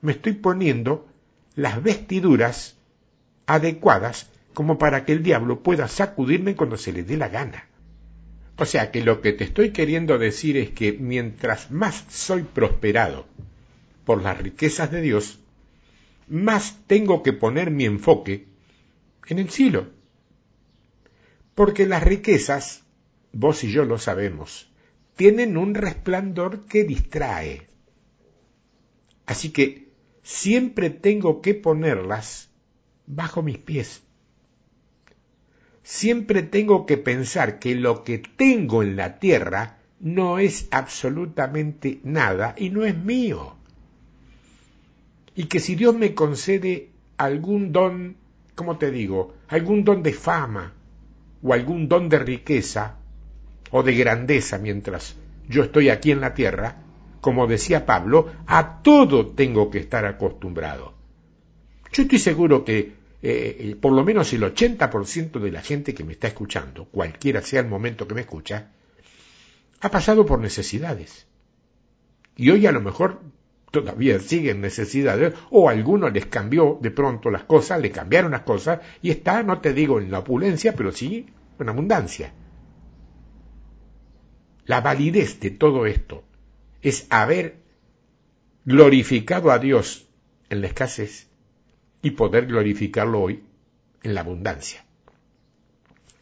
[0.00, 1.06] me estoy poniendo
[1.54, 2.74] las vestiduras
[3.46, 7.68] adecuadas como para que el diablo pueda sacudirme cuando se le dé la gana.
[8.62, 13.26] O sea que lo que te estoy queriendo decir es que mientras más soy prosperado
[14.04, 15.40] por las riquezas de Dios,
[16.28, 18.46] más tengo que poner mi enfoque
[19.26, 19.90] en el cielo.
[21.56, 22.84] Porque las riquezas,
[23.32, 24.70] vos y yo lo sabemos,
[25.16, 27.66] tienen un resplandor que distrae.
[29.26, 29.88] Así que
[30.22, 32.48] siempre tengo que ponerlas
[33.08, 34.04] bajo mis pies.
[35.82, 42.54] Siempre tengo que pensar que lo que tengo en la tierra no es absolutamente nada
[42.56, 43.56] y no es mío.
[45.34, 48.16] Y que si Dios me concede algún don,
[48.54, 49.34] ¿cómo te digo?
[49.48, 50.74] Algún don de fama
[51.42, 52.96] o algún don de riqueza
[53.70, 55.16] o de grandeza mientras
[55.48, 56.76] yo estoy aquí en la tierra,
[57.20, 60.94] como decía Pablo, a todo tengo que estar acostumbrado.
[61.92, 66.14] Yo estoy seguro que eh, por lo menos el 80% de la gente que me
[66.14, 68.72] está escuchando, cualquiera sea el momento que me escucha,
[69.80, 71.26] ha pasado por necesidades.
[72.36, 73.20] Y hoy a lo mejor
[73.70, 78.42] todavía siguen necesidades, o a algunos les cambió de pronto las cosas, le cambiaron las
[78.42, 81.26] cosas, y está, no te digo en la opulencia, pero sí
[81.58, 82.32] en abundancia.
[84.66, 86.24] La validez de todo esto
[86.82, 87.56] es haber
[88.64, 90.06] glorificado a Dios
[90.50, 91.31] en la escasez
[92.02, 93.44] y poder glorificarlo hoy
[94.02, 94.84] en la abundancia,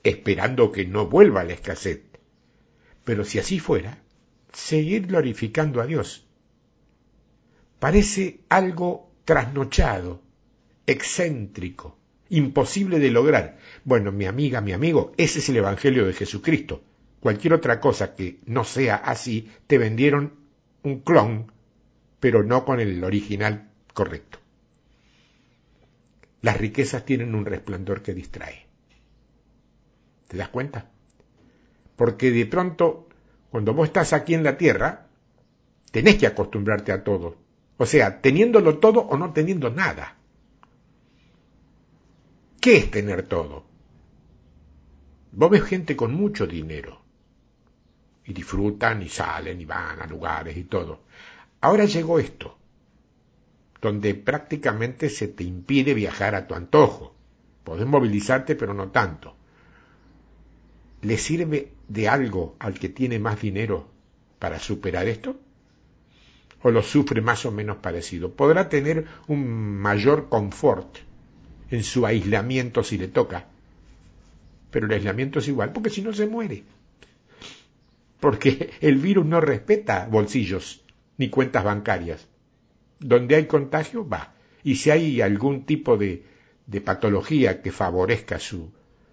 [0.04, 2.02] esperando que no vuelva la escasez.
[3.04, 4.02] Pero si así fuera,
[4.52, 6.26] seguir glorificando a Dios
[7.80, 10.22] parece algo trasnochado,
[10.86, 11.96] excéntrico,
[12.28, 13.58] imposible de lograr.
[13.84, 16.84] Bueno, mi amiga, mi amigo, ese es el Evangelio de Jesucristo.
[17.20, 20.34] Cualquier otra cosa que no sea así, te vendieron
[20.82, 21.52] un clon,
[22.20, 24.39] pero no con el original correcto.
[26.42, 28.66] Las riquezas tienen un resplandor que distrae.
[30.28, 30.90] ¿Te das cuenta?
[31.96, 33.08] Porque de pronto,
[33.50, 35.08] cuando vos estás aquí en la tierra,
[35.90, 37.36] tenés que acostumbrarte a todo.
[37.76, 40.16] O sea, teniéndolo todo o no teniendo nada.
[42.60, 43.64] ¿Qué es tener todo?
[45.32, 47.00] Vos ves gente con mucho dinero
[48.24, 51.00] y disfrutan y salen y van a lugares y todo.
[51.60, 52.58] Ahora llegó esto,
[53.80, 57.14] donde prácticamente se te impide viajar a tu antojo.
[57.64, 59.36] Podés movilizarte, pero no tanto.
[61.02, 63.88] ¿Le sirve de algo al que tiene más dinero
[64.38, 65.40] para superar esto?
[66.62, 68.34] ¿O lo sufre más o menos parecido?
[68.34, 70.98] Podrá tener un mayor confort
[71.70, 73.46] en su aislamiento si le toca,
[74.70, 76.64] pero el aislamiento es igual, porque si no se muere
[78.20, 80.84] porque el virus no respeta bolsillos
[81.16, 82.28] ni cuentas bancarias.
[83.00, 84.34] Donde hay contagio, va.
[84.62, 86.22] Y si hay algún tipo de,
[86.84, 88.70] patología que favorezca su,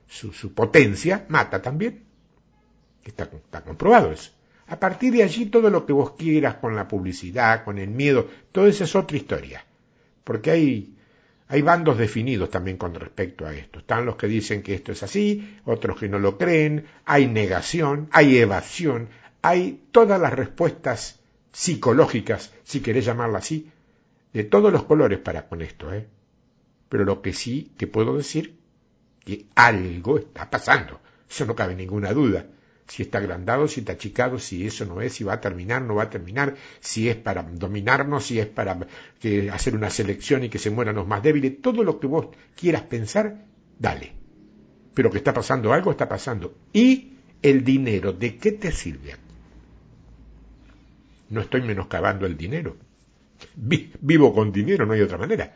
[0.07, 2.03] su, su, potencia, mata también.
[3.03, 4.31] Está, está comprobado eso.
[4.67, 8.27] A partir de allí, todo lo que vos quieras con la publicidad, con el miedo,
[8.51, 9.65] todo eso es otra historia.
[10.23, 10.97] Porque hay
[11.49, 13.79] hay bandos definidos también con respecto a esto.
[13.79, 18.09] Están los que dicen que esto es así, otros que no lo creen, hay negación,
[18.11, 19.07] hay evasión,
[19.41, 21.19] hay todas las respuestas
[21.53, 23.71] psicológicas, si querés llamarla así,
[24.33, 25.93] de todos los colores para con esto.
[25.93, 26.07] ¿eh?
[26.89, 28.57] Pero lo que sí que puedo decir,
[29.25, 32.45] que algo está pasando, eso no cabe ninguna duda
[32.87, 35.95] si está agrandado, si está achicado, si eso no es, si va a terminar, no
[35.95, 38.87] va a terminar, si es para dominarnos, si es para
[39.19, 42.27] que hacer una selección y que se mueran los más débiles, todo lo que vos
[42.55, 43.45] quieras pensar,
[43.77, 44.13] dale.
[44.93, 46.55] Pero que está pasando algo, está pasando.
[46.73, 49.15] Y el dinero, ¿de qué te sirve?
[51.29, 52.77] No estoy menoscabando el dinero.
[53.55, 55.55] Vivo con dinero, no hay otra manera.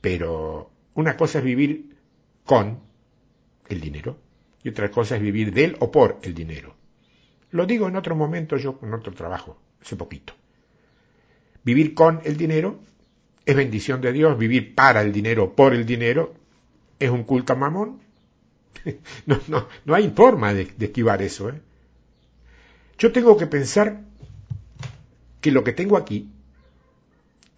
[0.00, 1.96] Pero una cosa es vivir
[2.44, 2.80] con
[3.68, 4.18] el dinero
[4.62, 6.74] y otra cosa es vivir de él o por el dinero.
[7.50, 10.34] Lo digo en otro momento yo con otro trabajo, hace poquito.
[11.64, 12.80] Vivir con el dinero
[13.44, 16.34] es bendición de Dios, vivir para el dinero, por el dinero,
[16.98, 18.00] es un culto a mamón.
[19.26, 21.50] No, no, no hay forma de, de esquivar eso.
[21.50, 21.60] ¿eh?
[22.98, 24.02] Yo tengo que pensar
[25.40, 26.30] que lo que tengo aquí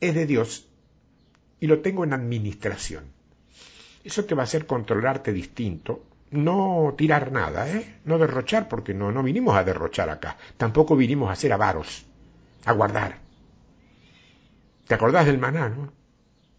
[0.01, 0.67] es de Dios
[1.61, 3.05] y lo tengo en administración.
[4.05, 7.97] Eso te va a hacer controlarte distinto no tirar nada, ¿eh?
[8.05, 12.07] no derrochar, porque no, no vinimos a derrochar acá, tampoco vinimos a ser avaros,
[12.65, 13.19] a guardar.
[14.87, 15.93] ¿Te acordás del maná, no?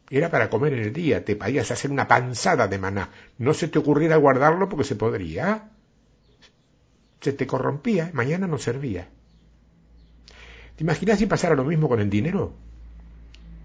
[0.09, 3.69] Era para comer en el día, te podías hacer una panzada de maná, no se
[3.69, 5.69] te ocurriera guardarlo porque se podría,
[7.21, 9.07] se te corrompía, mañana no servía.
[10.75, 12.53] ¿Te imaginas si pasara lo mismo con el dinero?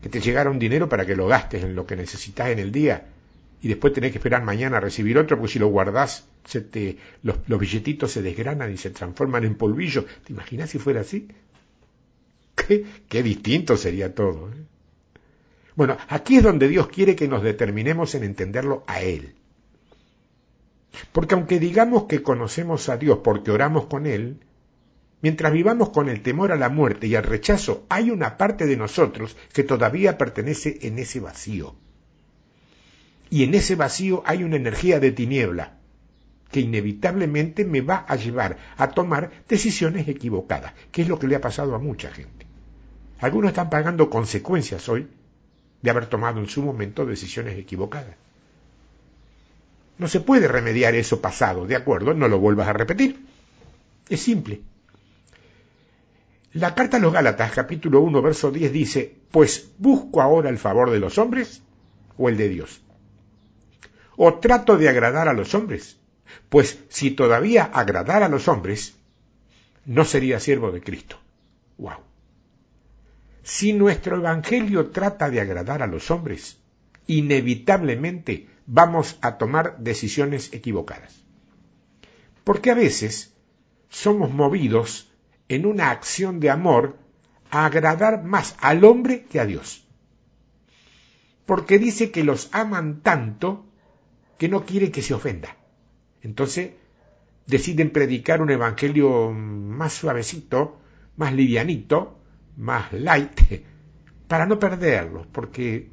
[0.02, 2.72] Que te llegara un dinero para que lo gastes en lo que necesitas en el
[2.72, 3.06] día
[3.62, 6.98] y después tenés que esperar mañana a recibir otro, porque si lo guardás, se te,
[7.22, 10.04] los, billetitos se desgranan y se transforman en polvillo.
[10.24, 11.28] ¿Te imaginas si fuera así?
[12.54, 14.48] Qué, qué distinto sería todo.
[14.50, 14.64] ¿eh?
[15.74, 19.34] Bueno, aquí es donde Dios quiere que nos determinemos en entenderlo a Él.
[21.12, 24.38] Porque aunque digamos que conocemos a Dios porque oramos con Él,
[25.22, 28.76] mientras vivamos con el temor a la muerte y al rechazo, hay una parte de
[28.76, 31.74] nosotros que todavía pertenece en ese vacío.
[33.30, 35.78] Y en ese vacío hay una energía de tiniebla
[36.50, 41.36] que inevitablemente me va a llevar a tomar decisiones equivocadas, que es lo que le
[41.36, 42.46] ha pasado a mucha gente.
[43.18, 45.08] Algunos están pagando consecuencias hoy
[45.82, 48.14] de haber tomado en su momento decisiones equivocadas.
[49.98, 52.12] No se puede remediar eso pasado, ¿de acuerdo?
[52.12, 53.24] No lo vuelvas a repetir.
[54.08, 54.60] Es simple.
[56.56, 60.90] La carta a los Gálatas, capítulo 1, verso 10 dice, pues busco ahora el favor
[60.90, 61.60] de los hombres
[62.16, 62.80] o el de Dios.
[64.16, 65.98] O trato de agradar a los hombres,
[66.48, 68.94] pues si todavía agradara a los hombres,
[69.84, 71.18] no sería siervo de Cristo.
[71.76, 71.98] Wow.
[73.42, 76.56] Si nuestro evangelio trata de agradar a los hombres,
[77.06, 81.22] inevitablemente vamos a tomar decisiones equivocadas.
[82.44, 83.34] Porque a veces
[83.90, 85.10] somos movidos
[85.48, 86.98] en una acción de amor
[87.50, 89.86] a agradar más al hombre que a Dios.
[91.44, 93.66] Porque dice que los aman tanto
[94.38, 95.56] que no quiere que se ofenda.
[96.22, 96.72] Entonces
[97.46, 100.80] deciden predicar un evangelio más suavecito,
[101.16, 102.18] más livianito,
[102.56, 103.40] más light,
[104.28, 105.90] para no perderlos, porque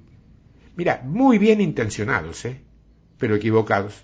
[0.76, 2.60] Mira, muy bien intencionados, ¿eh?
[3.18, 4.04] pero equivocados.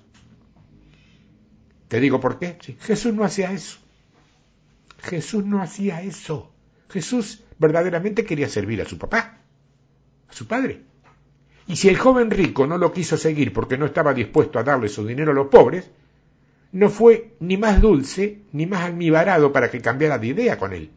[1.88, 2.58] Te digo por qué.
[2.82, 3.80] Jesús no hacía eso.
[5.02, 6.52] Jesús no hacía eso.
[6.89, 9.39] Jesús verdaderamente quería servir a su papá,
[10.28, 10.84] a su padre.
[11.68, 14.89] Y si el joven rico no lo quiso seguir porque no estaba dispuesto a darle
[14.89, 15.89] su dinero a los pobres,
[16.72, 20.91] no fue ni más dulce ni más almibarado para que cambiara de idea con él.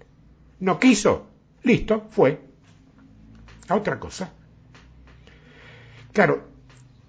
[0.60, 1.28] No quiso.
[1.62, 2.40] Listo, fue.
[3.68, 4.32] A otra cosa.
[6.12, 6.48] Claro,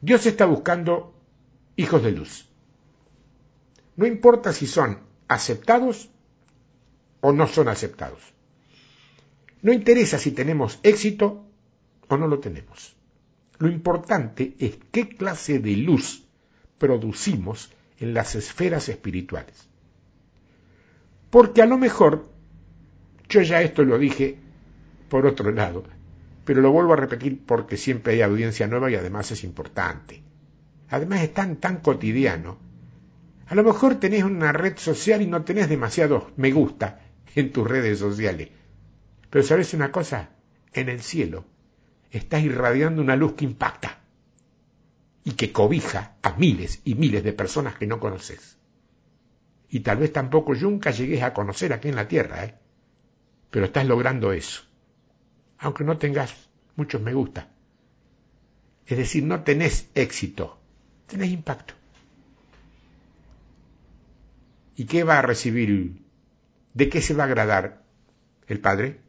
[0.02, 1.14] Dios está buscando
[1.76, 2.50] hijos de luz.
[3.96, 6.10] No importa si son aceptados
[7.24, 8.19] o no son aceptados.
[9.61, 11.45] No interesa si tenemos éxito
[12.09, 12.97] o no lo tenemos.
[13.59, 16.26] Lo importante es qué clase de luz
[16.78, 19.69] producimos en las esferas espirituales.
[21.30, 22.28] Porque a lo mejor,
[23.30, 24.38] yo ya esto lo dije
[25.07, 25.86] por otro lado,
[26.43, 30.21] pero lo vuelvo a repetir porque siempre hay audiencia nueva y además es importante.
[30.89, 32.57] Además es tan, tan cotidiano.
[33.47, 36.99] A lo mejor tenés una red social y no tenés demasiados me gusta
[37.36, 38.49] en tus redes sociales.
[39.30, 40.30] Pero sabes una cosa,
[40.74, 41.45] en el cielo
[42.11, 43.99] estás irradiando una luz que impacta
[45.24, 48.57] y que cobija a miles y miles de personas que no conoces.
[49.69, 52.55] Y tal vez tampoco nunca llegues a conocer aquí en la tierra, ¿eh?
[53.49, 54.63] pero estás logrando eso
[55.63, 56.36] aunque no tengas
[56.76, 57.47] muchos me gusta.
[58.86, 60.59] Es decir, no tenés éxito,
[61.07, 61.74] tenés impacto.
[64.76, 66.01] ¿Y qué va a recibir?
[66.74, 67.84] ¿De qué se va a agradar
[68.47, 68.99] el Padre?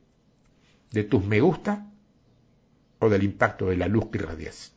[0.90, 1.90] ¿De tus me gusta
[2.98, 4.72] o del impacto de la luz que irradias?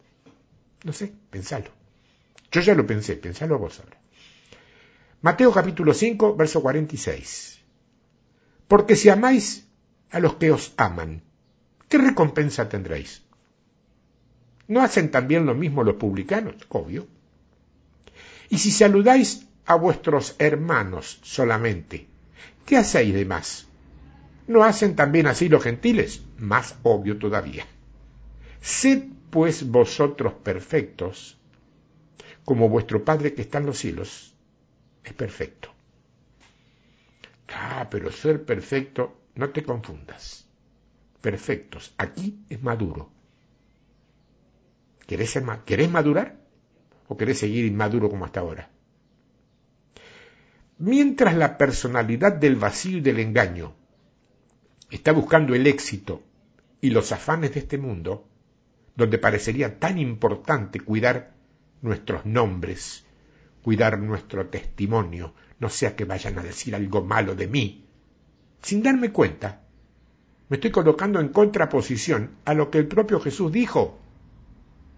[0.83, 1.69] No sé, pensalo.
[2.51, 3.97] Yo ya lo pensé, pensalo vos ahora.
[5.21, 7.59] Mateo capítulo 5, verso 46.
[8.67, 9.67] Porque si amáis
[10.11, 11.23] a los que os aman,
[11.89, 13.23] ¿qué recompensa tendréis?
[14.67, 16.55] ¿No hacen también lo mismo los publicanos?
[16.69, 17.07] Obvio.
[18.49, 22.07] Y si saludáis a vuestros hermanos solamente,
[22.67, 23.67] ¿qué hacéis de más?
[24.45, 26.21] ¿No hacen también así los gentiles?
[26.37, 27.65] Más obvio todavía.
[28.61, 31.39] Sed pues vosotros perfectos,
[32.45, 34.35] como vuestro Padre que está en los cielos
[35.03, 35.73] es perfecto.
[37.47, 40.47] Ah, pero ser perfecto, no te confundas
[41.21, 41.93] perfectos.
[41.97, 43.09] Aquí es maduro.
[45.05, 46.39] ¿Querés, ser, ¿Querés madurar?
[47.09, 48.69] ¿O querés seguir inmaduro como hasta ahora?
[50.79, 53.73] Mientras la personalidad del vacío y del engaño
[54.91, 56.21] está buscando el éxito
[56.81, 58.27] y los afanes de este mundo,
[58.95, 61.33] donde parecería tan importante cuidar
[61.81, 63.05] nuestros nombres,
[63.63, 67.87] cuidar nuestro testimonio, no sea que vayan a decir algo malo de mí,
[68.61, 69.63] sin darme cuenta,
[70.49, 73.99] me estoy colocando en contraposición a lo que el propio Jesús dijo.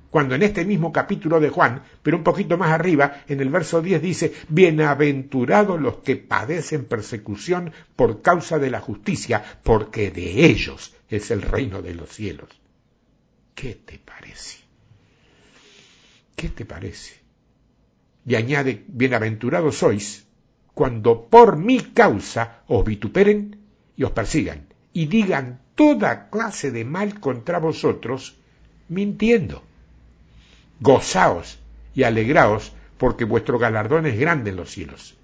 [0.09, 3.81] Cuando en este mismo capítulo de Juan, pero un poquito más arriba, en el verso
[3.81, 10.95] 10 dice, Bienaventurados los que padecen persecución por causa de la justicia, porque de ellos
[11.09, 12.49] es el reino de los cielos.
[13.53, 14.57] ¿Qué te parece?
[16.35, 17.19] ¿Qué te parece?
[18.25, 20.25] Y añade, Bienaventurados sois
[20.73, 23.59] cuando por mi causa os vituperen
[23.95, 28.39] y os persigan y digan toda clase de mal contra vosotros
[28.87, 29.68] mintiendo.
[30.79, 31.59] Gozaos
[31.93, 35.17] y alegraos porque vuestro galardón es grande en los cielos,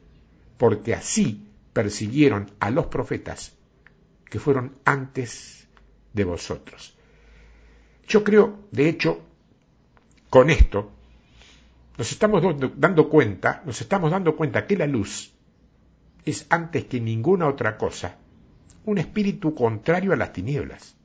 [0.58, 3.54] porque así persiguieron a los profetas
[4.30, 5.68] que fueron antes
[6.14, 6.96] de vosotros.
[8.08, 9.22] Yo creo, de hecho,
[10.30, 10.92] con esto,
[11.98, 12.44] nos estamos
[12.78, 15.34] dando cuenta, nos estamos dando cuenta que la luz
[16.26, 18.18] es antes que ninguna otra cosa
[18.86, 20.96] un espíritu contrario a las tinieblas.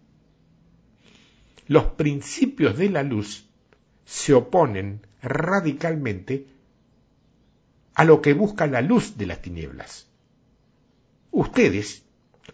[1.66, 3.49] Los principios de la luz
[4.10, 6.44] se oponen radicalmente
[7.94, 10.08] a lo que busca la luz de las tinieblas.
[11.30, 12.02] Ustedes,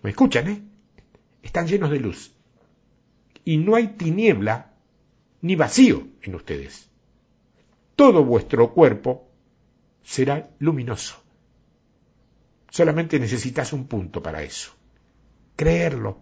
[0.02, 0.62] me escuchan, ¿eh?
[1.42, 2.34] Están llenos de luz.
[3.42, 4.74] Y no hay tiniebla
[5.40, 6.90] ni vacío en ustedes.
[7.94, 9.26] Todo vuestro cuerpo
[10.02, 11.16] será luminoso.
[12.70, 14.72] Solamente necesitas un punto para eso.
[15.56, 16.18] Creerlo.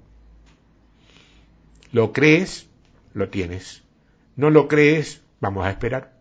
[1.91, 2.68] Lo crees,
[3.14, 3.82] lo tienes.
[4.37, 6.14] No lo crees, vamos a esperar.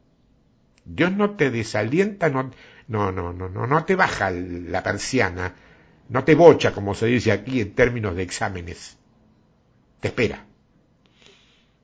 [0.86, 2.52] Dios no te desalienta, no,
[2.88, 5.56] no, no, no, no, no te baja la persiana,
[6.10, 8.98] no te bocha, como se dice aquí en términos de exámenes.
[10.02, 10.46] Te espera.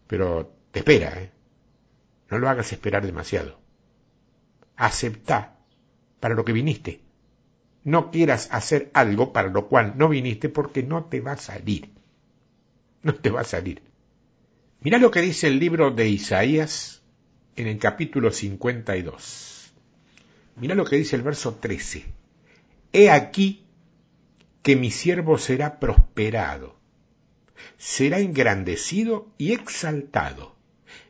[0.07, 1.31] Pero te espera, ¿eh?
[2.29, 3.57] No lo hagas esperar demasiado.
[4.75, 5.55] Acepta
[6.19, 7.01] para lo que viniste.
[7.85, 11.93] No quieras hacer algo para lo cual no viniste porque no te va a salir.
[13.01, 13.81] No te va a salir.
[14.81, 16.98] Mira lo que dice el libro de Isaías
[17.55, 19.71] en el capítulo 52.
[20.57, 22.05] Mira lo que dice el verso 13.
[22.93, 23.63] He aquí
[24.61, 26.75] que mi siervo será prosperado,
[27.77, 30.55] será engrandecido y exaltado,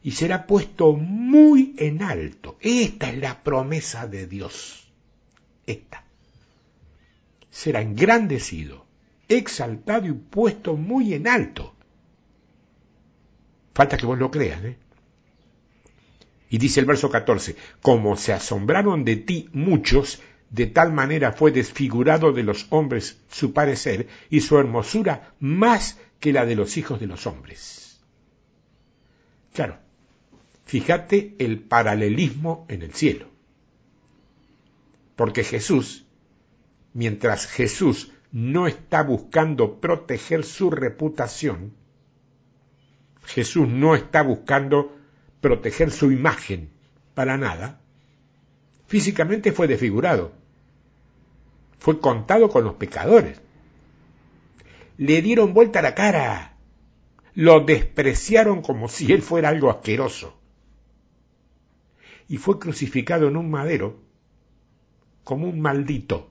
[0.03, 2.57] y será puesto muy en alto.
[2.61, 4.91] Esta es la promesa de Dios.
[5.65, 6.03] Esta
[7.59, 8.85] será engrandecido,
[9.27, 11.75] exaltado y puesto muy en alto.
[13.73, 14.77] Falta que vos lo creas, ¿eh?
[16.49, 21.51] Y dice el verso 14, como se asombraron de ti muchos, de tal manera fue
[21.51, 26.99] desfigurado de los hombres su parecer y su hermosura más que la de los hijos
[26.99, 27.99] de los hombres.
[29.53, 29.77] Claro,
[30.65, 33.27] fíjate el paralelismo en el cielo.
[35.15, 36.05] Porque Jesús
[36.93, 41.73] mientras Jesús no está buscando proteger su reputación,
[43.23, 44.95] Jesús no está buscando
[45.41, 46.69] proteger su imagen
[47.13, 47.81] para nada,
[48.87, 50.33] físicamente fue desfigurado,
[51.79, 53.39] fue contado con los pecadores,
[54.97, 56.57] le dieron vuelta la cara,
[57.33, 60.37] lo despreciaron como si él fuera algo asqueroso,
[62.27, 64.01] y fue crucificado en un madero
[65.23, 66.29] como un maldito.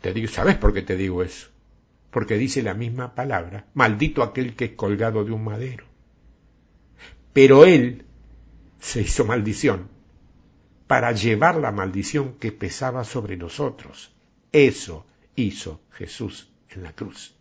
[0.00, 1.48] Te digo, ¿sabes por qué te digo eso?
[2.10, 5.93] Porque dice la misma palabra, maldito aquel que es colgado de un madero.
[7.34, 8.06] Pero él
[8.78, 9.88] se hizo maldición
[10.86, 14.12] para llevar la maldición que pesaba sobre nosotros.
[14.52, 15.04] Eso
[15.34, 17.34] hizo Jesús en la cruz.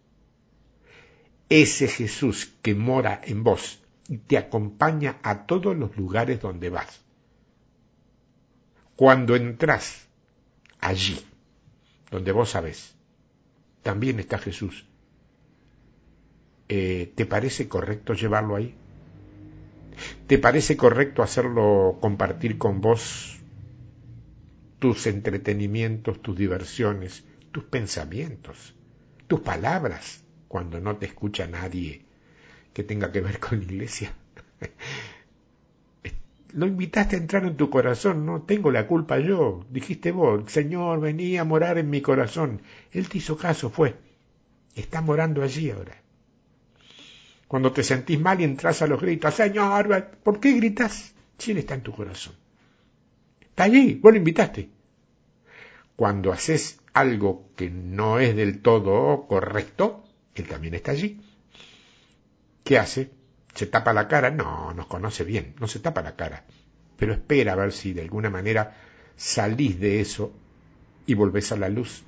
[1.48, 7.02] Ese Jesús que mora en vos y te acompaña a todos los lugares donde vas.
[8.96, 10.08] Cuando entras
[10.80, 11.24] allí,
[12.10, 12.96] donde vos sabés,
[13.84, 14.86] también está Jesús.
[16.68, 18.76] Eh, ¿Te parece correcto llevarlo ahí?
[20.28, 23.40] ¿Te parece correcto hacerlo compartir con vos
[24.80, 28.76] tus entretenimientos, tus diversiones, tus pensamientos,
[29.28, 32.06] tus palabras, cuando no te escucha nadie
[32.74, 34.14] que tenga que ver con la iglesia?
[36.54, 39.66] lo invitaste a entrar en tu corazón, no tengo la culpa yo.
[39.72, 42.62] Dijiste vos, Señor, venía a morar en mi corazón.
[42.92, 43.96] Él te hizo caso, fue.
[44.76, 46.03] Está morando allí ahora.
[47.54, 51.14] Cuando te sentís mal y entras a los gritos, Señor, ¿por qué gritas?
[51.38, 52.34] Si está en tu corazón.
[53.42, 54.72] Está allí, vos lo invitaste.
[55.96, 61.22] Cuando haces algo que no es del todo correcto, Él también está allí.
[62.64, 63.12] ¿Qué hace?
[63.54, 64.32] ¿Se tapa la cara?
[64.32, 66.46] No, nos conoce bien, no se tapa la cara.
[66.98, 68.78] Pero espera a ver si de alguna manera
[69.16, 70.34] salís de eso
[71.06, 72.04] y volvés a la luz.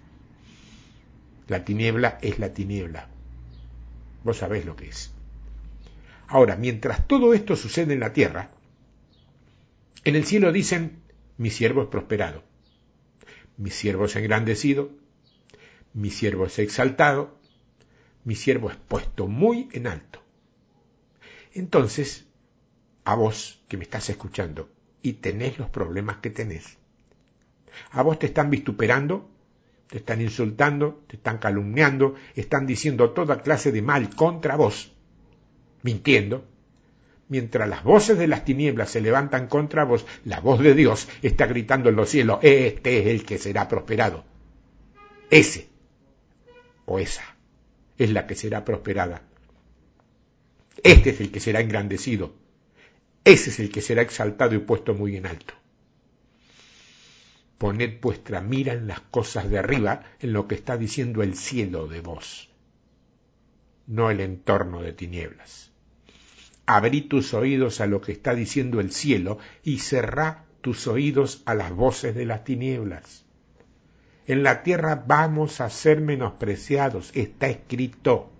[1.48, 3.10] La tiniebla es la tiniebla.
[4.24, 5.15] Vos sabés lo que es.
[6.28, 8.52] Ahora, mientras todo esto sucede en la tierra,
[10.04, 11.02] en el cielo dicen,
[11.38, 12.44] mi siervo es prosperado,
[13.58, 14.92] mi siervo es engrandecido,
[15.94, 17.40] mi siervo es exaltado,
[18.24, 20.22] mi siervo es puesto muy en alto.
[21.54, 22.26] Entonces,
[23.04, 24.70] a vos que me estás escuchando
[25.02, 26.78] y tenés los problemas que tenés,
[27.92, 29.30] a vos te están vituperando,
[29.88, 34.95] te están insultando, te están calumniando, están diciendo toda clase de mal contra vos.
[35.86, 36.44] Mintiendo.
[37.30, 41.46] Mientras las voces de las tinieblas se levantan contra vos, la voz de Dios está
[41.46, 44.26] gritando en los cielos, este es el que será prosperado.
[45.30, 45.70] Ese
[46.86, 47.24] o esa
[47.98, 49.22] es la que será prosperada.
[50.84, 52.34] Este es el que será engrandecido.
[53.24, 55.54] Ese es el que será exaltado y puesto muy en alto.
[57.58, 61.88] Poned vuestra mira en las cosas de arriba, en lo que está diciendo el cielo
[61.88, 62.50] de vos,
[63.88, 65.75] no el entorno de tinieblas.
[66.66, 71.54] Abrí tus oídos a lo que está diciendo el cielo y cerrá tus oídos a
[71.54, 73.24] las voces de las tinieblas.
[74.28, 78.32] En la tierra vamos a ser menospreciados, está escrito,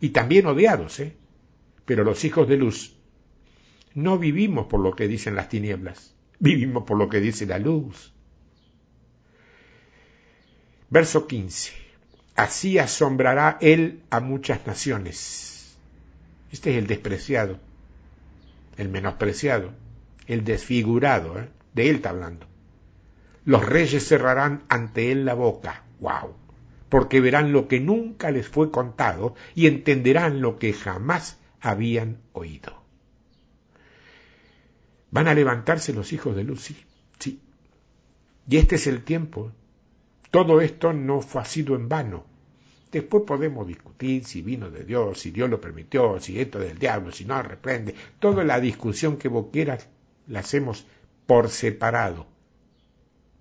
[0.00, 1.16] y también odiados, ¿eh?
[1.84, 2.96] Pero los hijos de luz
[3.94, 8.12] no vivimos por lo que dicen las tinieblas, vivimos por lo que dice la luz.
[10.88, 11.72] Verso 15.
[12.34, 15.59] Así asombrará él a muchas naciones.
[16.50, 17.58] Este es el despreciado,
[18.76, 19.72] el menospreciado,
[20.26, 21.48] el desfigurado, ¿eh?
[21.74, 22.46] de él está hablando.
[23.44, 25.84] Los reyes cerrarán ante él la boca.
[26.00, 26.34] ¡Wow!
[26.88, 32.82] Porque verán lo que nunca les fue contado y entenderán lo que jamás habían oído.
[35.10, 36.76] Van a levantarse los hijos de sí,
[37.18, 37.40] sí.
[38.48, 39.52] Y este es el tiempo
[40.30, 42.24] todo esto no fue, ha sido en vano.
[42.90, 46.78] Después podemos discutir si vino de Dios, si Dios lo permitió, si esto es del
[46.78, 47.94] diablo, si no reprende.
[48.18, 49.88] Toda la discusión que vos quieras
[50.26, 50.86] la hacemos
[51.26, 52.26] por separado.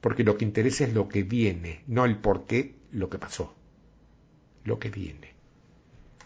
[0.01, 3.55] Porque lo que interesa es lo que viene, no el por qué, lo que pasó.
[4.63, 5.33] Lo que viene.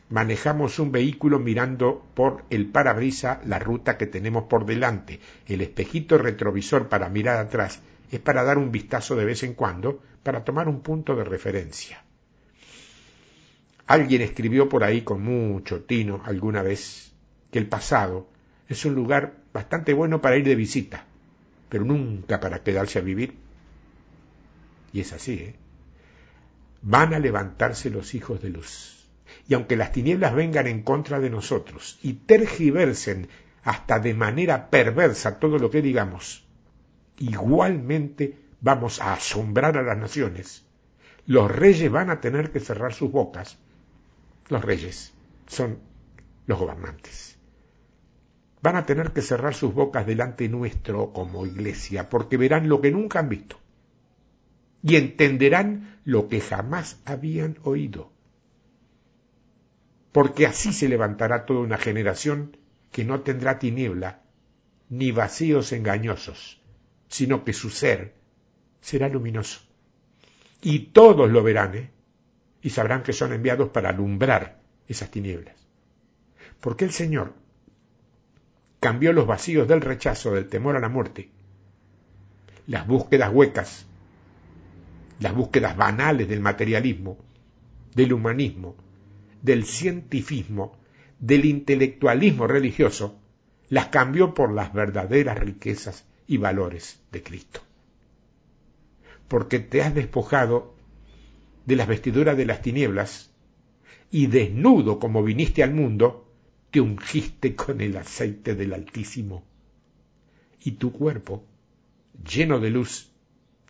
[0.09, 5.19] Manejamos un vehículo mirando por el parabrisa la ruta que tenemos por delante.
[5.47, 10.01] El espejito retrovisor para mirar atrás es para dar un vistazo de vez en cuando,
[10.21, 12.02] para tomar un punto de referencia.
[13.87, 17.11] Alguien escribió por ahí con mucho tino alguna vez
[17.51, 18.27] que el pasado
[18.69, 21.05] es un lugar bastante bueno para ir de visita,
[21.69, 23.35] pero nunca para quedarse a vivir.
[24.93, 25.55] Y es así, ¿eh?
[26.81, 29.07] Van a levantarse los hijos de luz.
[29.47, 33.27] Y aunque las tinieblas vengan en contra de nosotros y tergiversen
[33.63, 36.45] hasta de manera perversa todo lo que digamos,
[37.17, 40.65] igualmente vamos a asombrar a las naciones.
[41.25, 43.57] Los reyes van a tener que cerrar sus bocas.
[44.49, 45.13] Los reyes
[45.47, 45.79] son
[46.45, 47.37] los gobernantes.
[48.61, 52.91] Van a tener que cerrar sus bocas delante nuestro como iglesia, porque verán lo que
[52.91, 53.57] nunca han visto
[54.83, 58.11] y entenderán lo que jamás habían oído.
[60.11, 62.57] Porque así se levantará toda una generación
[62.91, 64.21] que no tendrá tiniebla
[64.89, 66.61] ni vacíos engañosos,
[67.07, 68.13] sino que su ser
[68.81, 69.61] será luminoso.
[70.61, 71.92] Y todos lo verán, ¿eh?
[72.63, 75.55] Y sabrán que son enviados para alumbrar esas tinieblas.
[76.59, 77.33] Porque el Señor
[78.79, 81.29] cambió los vacíos del rechazo, del temor a la muerte,
[82.67, 83.85] las búsquedas huecas,
[85.19, 87.17] las búsquedas banales del materialismo,
[87.93, 88.75] del humanismo,
[89.41, 90.77] del cientifismo,
[91.19, 93.19] del intelectualismo religioso,
[93.69, 97.61] las cambió por las verdaderas riquezas y valores de Cristo.
[99.27, 100.72] Porque te has despojado
[101.65, 103.31] de las vestiduras de las tinieblas
[104.11, 106.31] y desnudo como viniste al mundo,
[106.71, 109.43] te ungiste con el aceite del Altísimo.
[110.59, 111.43] Y tu cuerpo,
[112.27, 113.11] lleno de luz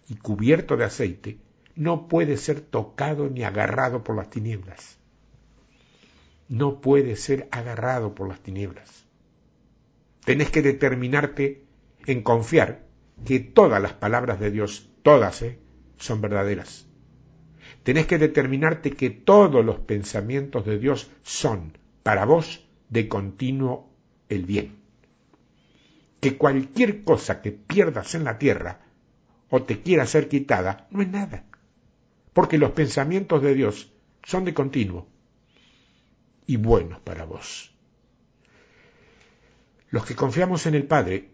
[0.07, 1.37] y cubierto de aceite,
[1.75, 4.97] no puede ser tocado ni agarrado por las tinieblas.
[6.49, 9.05] No puede ser agarrado por las tinieblas.
[10.25, 11.63] Tenés que determinarte
[12.05, 12.85] en confiar
[13.25, 15.59] que todas las palabras de Dios, todas, ¿eh?
[15.97, 16.87] son verdaderas.
[17.83, 23.89] Tenés que determinarte que todos los pensamientos de Dios son para vos de continuo
[24.29, 24.77] el bien.
[26.21, 28.79] Que cualquier cosa que pierdas en la tierra
[29.49, 31.43] o te quiera ser quitada no es nada.
[32.31, 33.91] Porque los pensamientos de Dios
[34.23, 35.07] son de continuo
[36.47, 37.71] y buenos para vos.
[39.89, 41.29] Los que confiamos en el Padre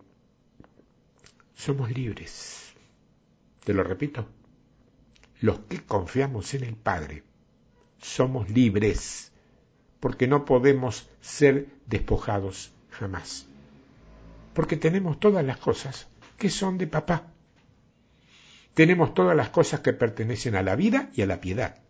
[1.56, 2.74] somos libres.
[3.64, 4.39] Te lo repito.
[5.42, 7.24] Los que confiamos en el Padre
[8.02, 9.32] somos libres,
[10.00, 13.48] porque no podemos ser despojados jamás.
[14.54, 17.32] Porque tenemos todas las cosas que son de papá.
[18.74, 21.82] Tenemos todas las cosas que pertenecen a la vida y a la piedad.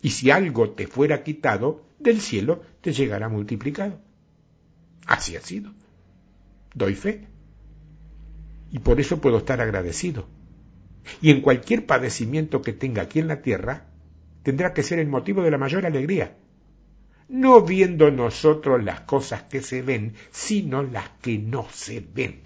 [0.00, 4.00] Y si algo te fuera quitado, del cielo te llegará multiplicado.
[5.06, 5.72] Así ha sido.
[6.74, 7.28] Doy fe
[8.72, 10.26] y por eso puedo estar agradecido.
[11.20, 13.86] Y en cualquier padecimiento que tenga aquí en la tierra,
[14.42, 16.36] tendrá que ser el motivo de la mayor alegría.
[17.28, 22.42] no viendo nosotros las cosas que se ven, sino las que no se ven.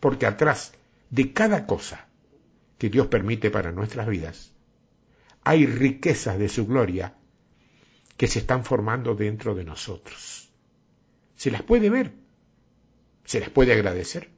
[0.00, 0.72] Porque atrás
[1.10, 2.08] de cada cosa
[2.78, 4.52] que Dios permite para nuestras vidas,
[5.44, 7.14] hay riquezas de su gloria
[8.16, 10.50] que se están formando dentro de nosotros.
[11.36, 12.12] Se las puede ver,
[13.24, 14.30] se las puede agradecer.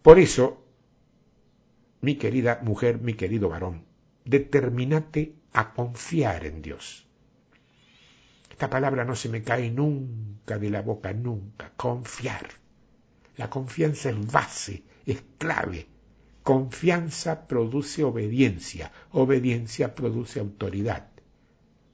[0.00, 0.61] Por eso,
[2.02, 3.84] mi querida mujer, mi querido varón,
[4.24, 7.06] determinate a confiar en Dios.
[8.50, 11.72] Esta palabra no se me cae nunca de la boca, nunca.
[11.76, 12.48] Confiar.
[13.36, 15.86] La confianza es base, es clave.
[16.42, 21.08] Confianza produce obediencia, obediencia produce autoridad.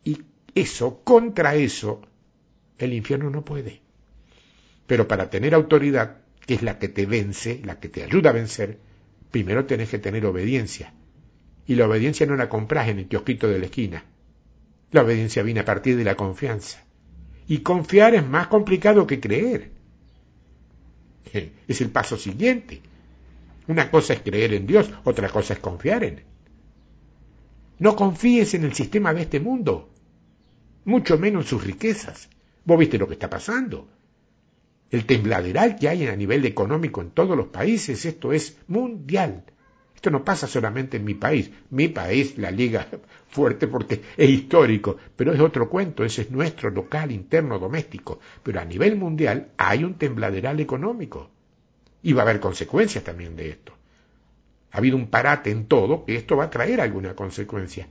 [0.04, 0.22] Y
[0.54, 2.00] eso, contra eso,
[2.78, 3.82] el infierno no puede.
[4.86, 8.32] Pero para tener autoridad, que es la que te vence, la que te ayuda a
[8.32, 8.87] vencer,
[9.30, 10.92] primero tenés que tener obediencia.
[11.66, 14.04] Y la obediencia no la compras en el kiosquito de la esquina.
[14.90, 16.82] La obediencia viene a partir de la confianza.
[17.46, 19.70] Y confiar es más complicado que creer.
[21.66, 22.80] Es el paso siguiente.
[23.66, 26.24] Una cosa es creer en Dios, otra cosa es confiar en Él.
[27.78, 29.90] No confíes en el sistema de este mundo,
[30.84, 32.28] mucho menos en sus riquezas.
[32.64, 33.88] Vos viste lo que está pasando.
[34.90, 39.44] El tembladeral que hay a nivel económico en todos los países, esto es mundial.
[39.94, 41.50] Esto no pasa solamente en mi país.
[41.70, 42.86] Mi país, la liga
[43.28, 48.20] fuerte porque es histórico, pero es otro cuento, ese es nuestro local, interno, doméstico.
[48.42, 51.30] Pero a nivel mundial hay un tembladeral económico.
[52.02, 53.72] Y va a haber consecuencias también de esto.
[54.70, 57.88] Ha habido un parate en todo que esto va a traer alguna consecuencia.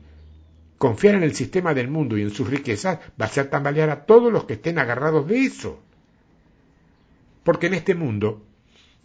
[0.78, 4.06] Confiar en el sistema del mundo y en sus riquezas va a hacer tambalear a
[4.06, 5.84] todos los que estén agarrados de eso.
[7.48, 8.46] Porque en este mundo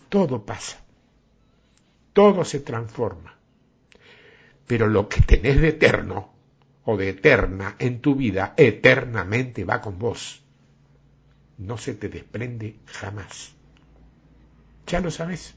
[0.08, 0.82] todo pasa
[2.12, 3.36] todo se transforma.
[4.66, 6.32] Pero lo que tenés de eterno
[6.84, 10.42] o de eterna en tu vida, eternamente va con vos.
[11.58, 13.52] No se te desprende jamás.
[14.86, 15.54] Ya lo sabes.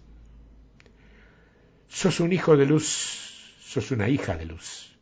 [1.88, 4.98] Sos un hijo de luz, sos una hija de luz.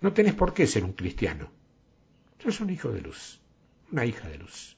[0.00, 1.50] No tenés por qué ser un cristiano.
[2.42, 3.40] Sos un hijo de luz,
[3.90, 4.76] una hija de luz.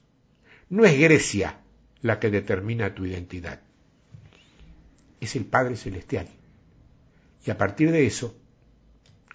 [0.69, 1.59] No es Grecia
[2.01, 3.61] la que determina tu identidad
[5.19, 6.27] es el Padre Celestial.
[7.45, 8.35] Y a partir de eso,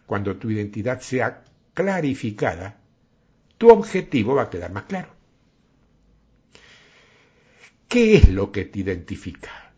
[0.06, 1.44] cuando tu identidad sea
[1.74, 2.78] clarificada,
[3.58, 5.08] tu objetivo va a quedar más claro.
[7.88, 9.72] ¿Qué es lo que te identifica?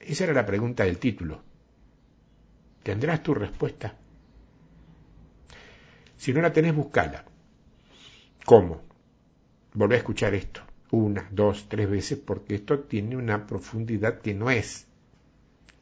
[0.00, 1.42] Esa era la pregunta del título.
[2.82, 3.96] ¿Tendrás tu respuesta?
[6.16, 7.24] Si no la tenés, buscala.
[8.44, 8.82] ¿Cómo?
[9.74, 14.50] Volvé a escuchar esto una, dos, tres veces porque esto tiene una profundidad que no
[14.50, 14.86] es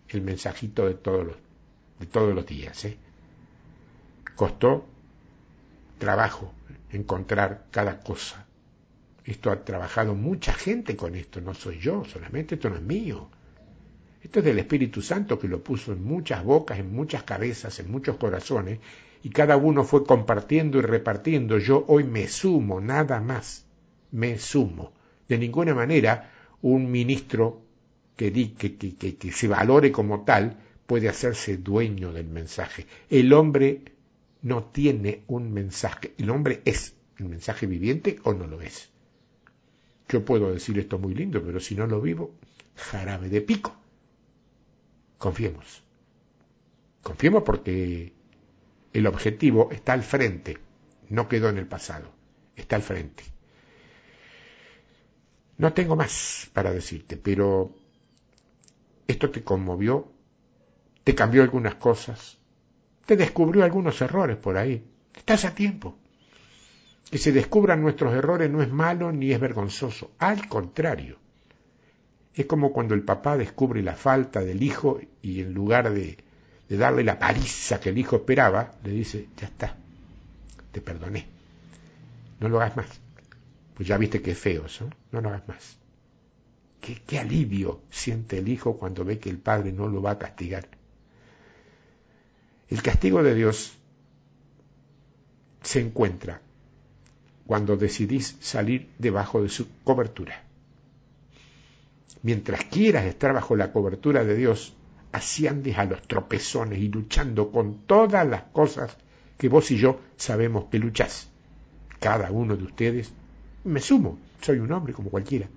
[0.08, 1.36] el mensajito de todos los,
[1.98, 2.84] de todos los días.
[2.84, 2.96] ¿eh?
[4.36, 4.86] Costó
[5.98, 6.54] trabajo
[6.92, 8.46] encontrar cada cosa.
[9.24, 13.28] Esto ha trabajado mucha gente con esto, no soy yo solamente, esto no es mío.
[14.22, 17.90] Esto es del Espíritu Santo que lo puso en muchas bocas, en muchas cabezas, en
[17.90, 18.78] muchos corazones,
[19.24, 21.58] y cada uno fue compartiendo y repartiendo.
[21.58, 23.66] Yo hoy me sumo, nada más,
[24.12, 24.92] me sumo.
[25.30, 26.28] De ninguna manera
[26.60, 27.62] un ministro
[28.16, 30.56] que, que, se valore como tal,
[30.86, 32.88] puede hacerse dueño del mensaje.
[33.08, 33.84] El hombre
[34.42, 38.90] no tiene un mensaje, el hombre es el mensaje viviente o no lo es.
[40.08, 42.34] Yo puedo decir esto muy lindo, pero si no lo vivo,
[42.74, 43.72] jarabe de pico.
[45.16, 45.84] Confiemos.
[47.04, 48.12] Confiemos porque
[48.92, 50.58] el objetivo está al frente,
[51.08, 52.10] no quedó en el pasado,
[52.56, 53.22] está al frente.
[55.60, 57.70] No tengo más para decirte, pero
[59.06, 60.10] esto te conmovió,
[61.04, 62.38] te cambió algunas cosas,
[63.04, 64.82] te descubrió algunos errores por ahí.
[65.14, 65.98] Estás a tiempo.
[67.10, 71.18] Que se descubran nuestros errores no es malo ni es vergonzoso, al contrario.
[72.34, 76.24] Es como cuando el papá descubre la falta del hijo y en lugar de,
[76.70, 79.76] darle la paliza que el hijo esperaba, le dice, ya está,
[80.72, 81.26] te perdoné,
[82.38, 82.99] no lo hagas más.
[83.80, 85.78] Pues ya viste que es feo eso, no lo hagas más.
[86.82, 90.68] Qué, alivio siente el hijo cuando ve que el padre no lo va a castigar.
[92.68, 93.72] El castigo de Dios
[95.62, 96.42] se encuentra
[97.46, 100.44] cuando decidís salir debajo de su cobertura.
[102.22, 104.74] Mientras quieras estar bajo la cobertura de Dios,
[105.10, 108.94] así andes a los tropezones y luchando con todas las cosas
[109.38, 111.30] que vos y yo sabemos que luchás.
[111.98, 113.14] Cada uno de ustedes,
[113.64, 115.48] me sumo, soy un hombre como cualquiera.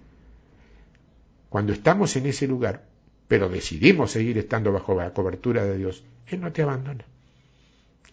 [1.49, 2.85] Cuando estamos en ese lugar,
[3.27, 7.05] pero decidimos seguir estando bajo la cobertura de Dios, Él no te abandona.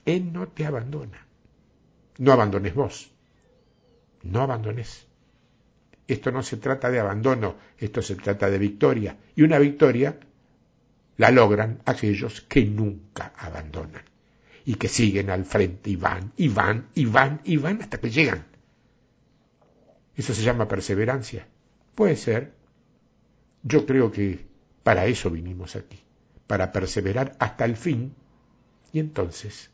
[0.04, 1.26] Él no te abandona.
[2.18, 3.10] No abandones vos.
[4.22, 5.06] No abandones.
[6.06, 9.16] Esto no se trata de abandono, esto se trata de victoria.
[9.36, 10.18] Y una victoria
[11.16, 14.02] la logran aquellos que nunca abandonan
[14.64, 18.10] y que siguen al frente y van, y van, y van, y van hasta que
[18.10, 18.49] llegan.
[20.16, 21.46] Eso se llama perseverancia.
[21.94, 22.52] Puede ser.
[23.62, 24.46] Yo creo que
[24.82, 26.00] para eso vinimos aquí,
[26.46, 28.14] para perseverar hasta el fin
[28.92, 29.70] y entonces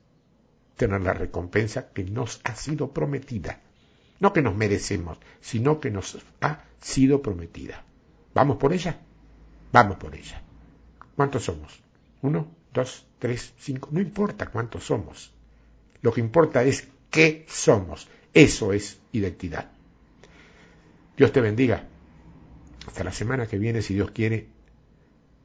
[0.77, 3.61] tener la recompensa que nos ha sido prometida.
[4.19, 7.85] No que nos merecemos, sino que nos ha sido prometida.
[8.35, 8.99] ¿Vamos por ella?
[9.73, 10.43] Vamos por ella.
[11.15, 11.81] ¿Cuántos somos?
[12.23, 12.49] ¿Uno?
[12.73, 13.07] ¿Dos?
[13.19, 13.55] ¿Tres?
[13.59, 13.89] ¿Cinco?
[13.93, 15.33] No importa cuántos somos.
[16.03, 18.09] Lo que importa es qué somos.
[18.35, 19.71] Eso es identidad.
[21.17, 21.85] Dios te bendiga.
[22.87, 24.47] Hasta la semana que viene, si Dios quiere,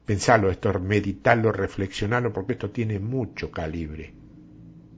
[0.04, 4.12] pensarlo esto, meditarlo, reflexionarlo, porque esto tiene mucho calibre.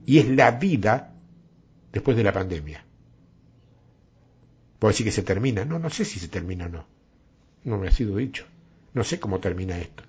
[0.05, 1.13] Y es la vida
[1.91, 2.83] después de la pandemia.
[4.77, 5.65] Puedo decir que se termina.
[5.65, 6.85] No, no sé si se termina o no.
[7.63, 8.45] No me ha sido dicho.
[8.93, 10.03] No sé cómo termina esto.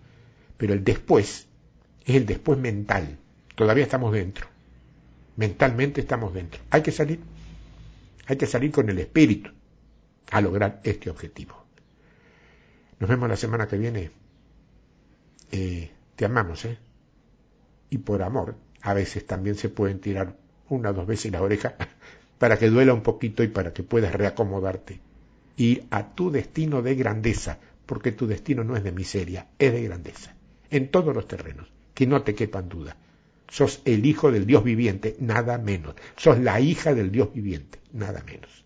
[0.58, 1.46] Pero el después
[2.04, 3.16] es el después mental.
[3.54, 4.46] Todavía estamos dentro.
[5.36, 6.60] Mentalmente estamos dentro.
[6.70, 7.20] Hay que salir.
[8.26, 9.50] Hay que salir con el espíritu
[10.30, 11.64] a lograr este objetivo.
[12.98, 14.10] Nos vemos la semana que viene.
[15.52, 16.78] Eh, te amamos, ¿eh?
[17.90, 20.36] Y por amor, a veces también se pueden tirar
[20.68, 21.76] una o dos veces la oreja
[22.38, 25.00] para que duela un poquito y para que puedas reacomodarte.
[25.56, 29.82] Ir a tu destino de grandeza, porque tu destino no es de miseria, es de
[29.82, 30.34] grandeza,
[30.70, 32.96] en todos los terrenos, que no te quepan duda.
[33.48, 35.94] Sos el hijo del Dios viviente, nada menos.
[36.16, 38.65] Sos la hija del Dios viviente, nada menos.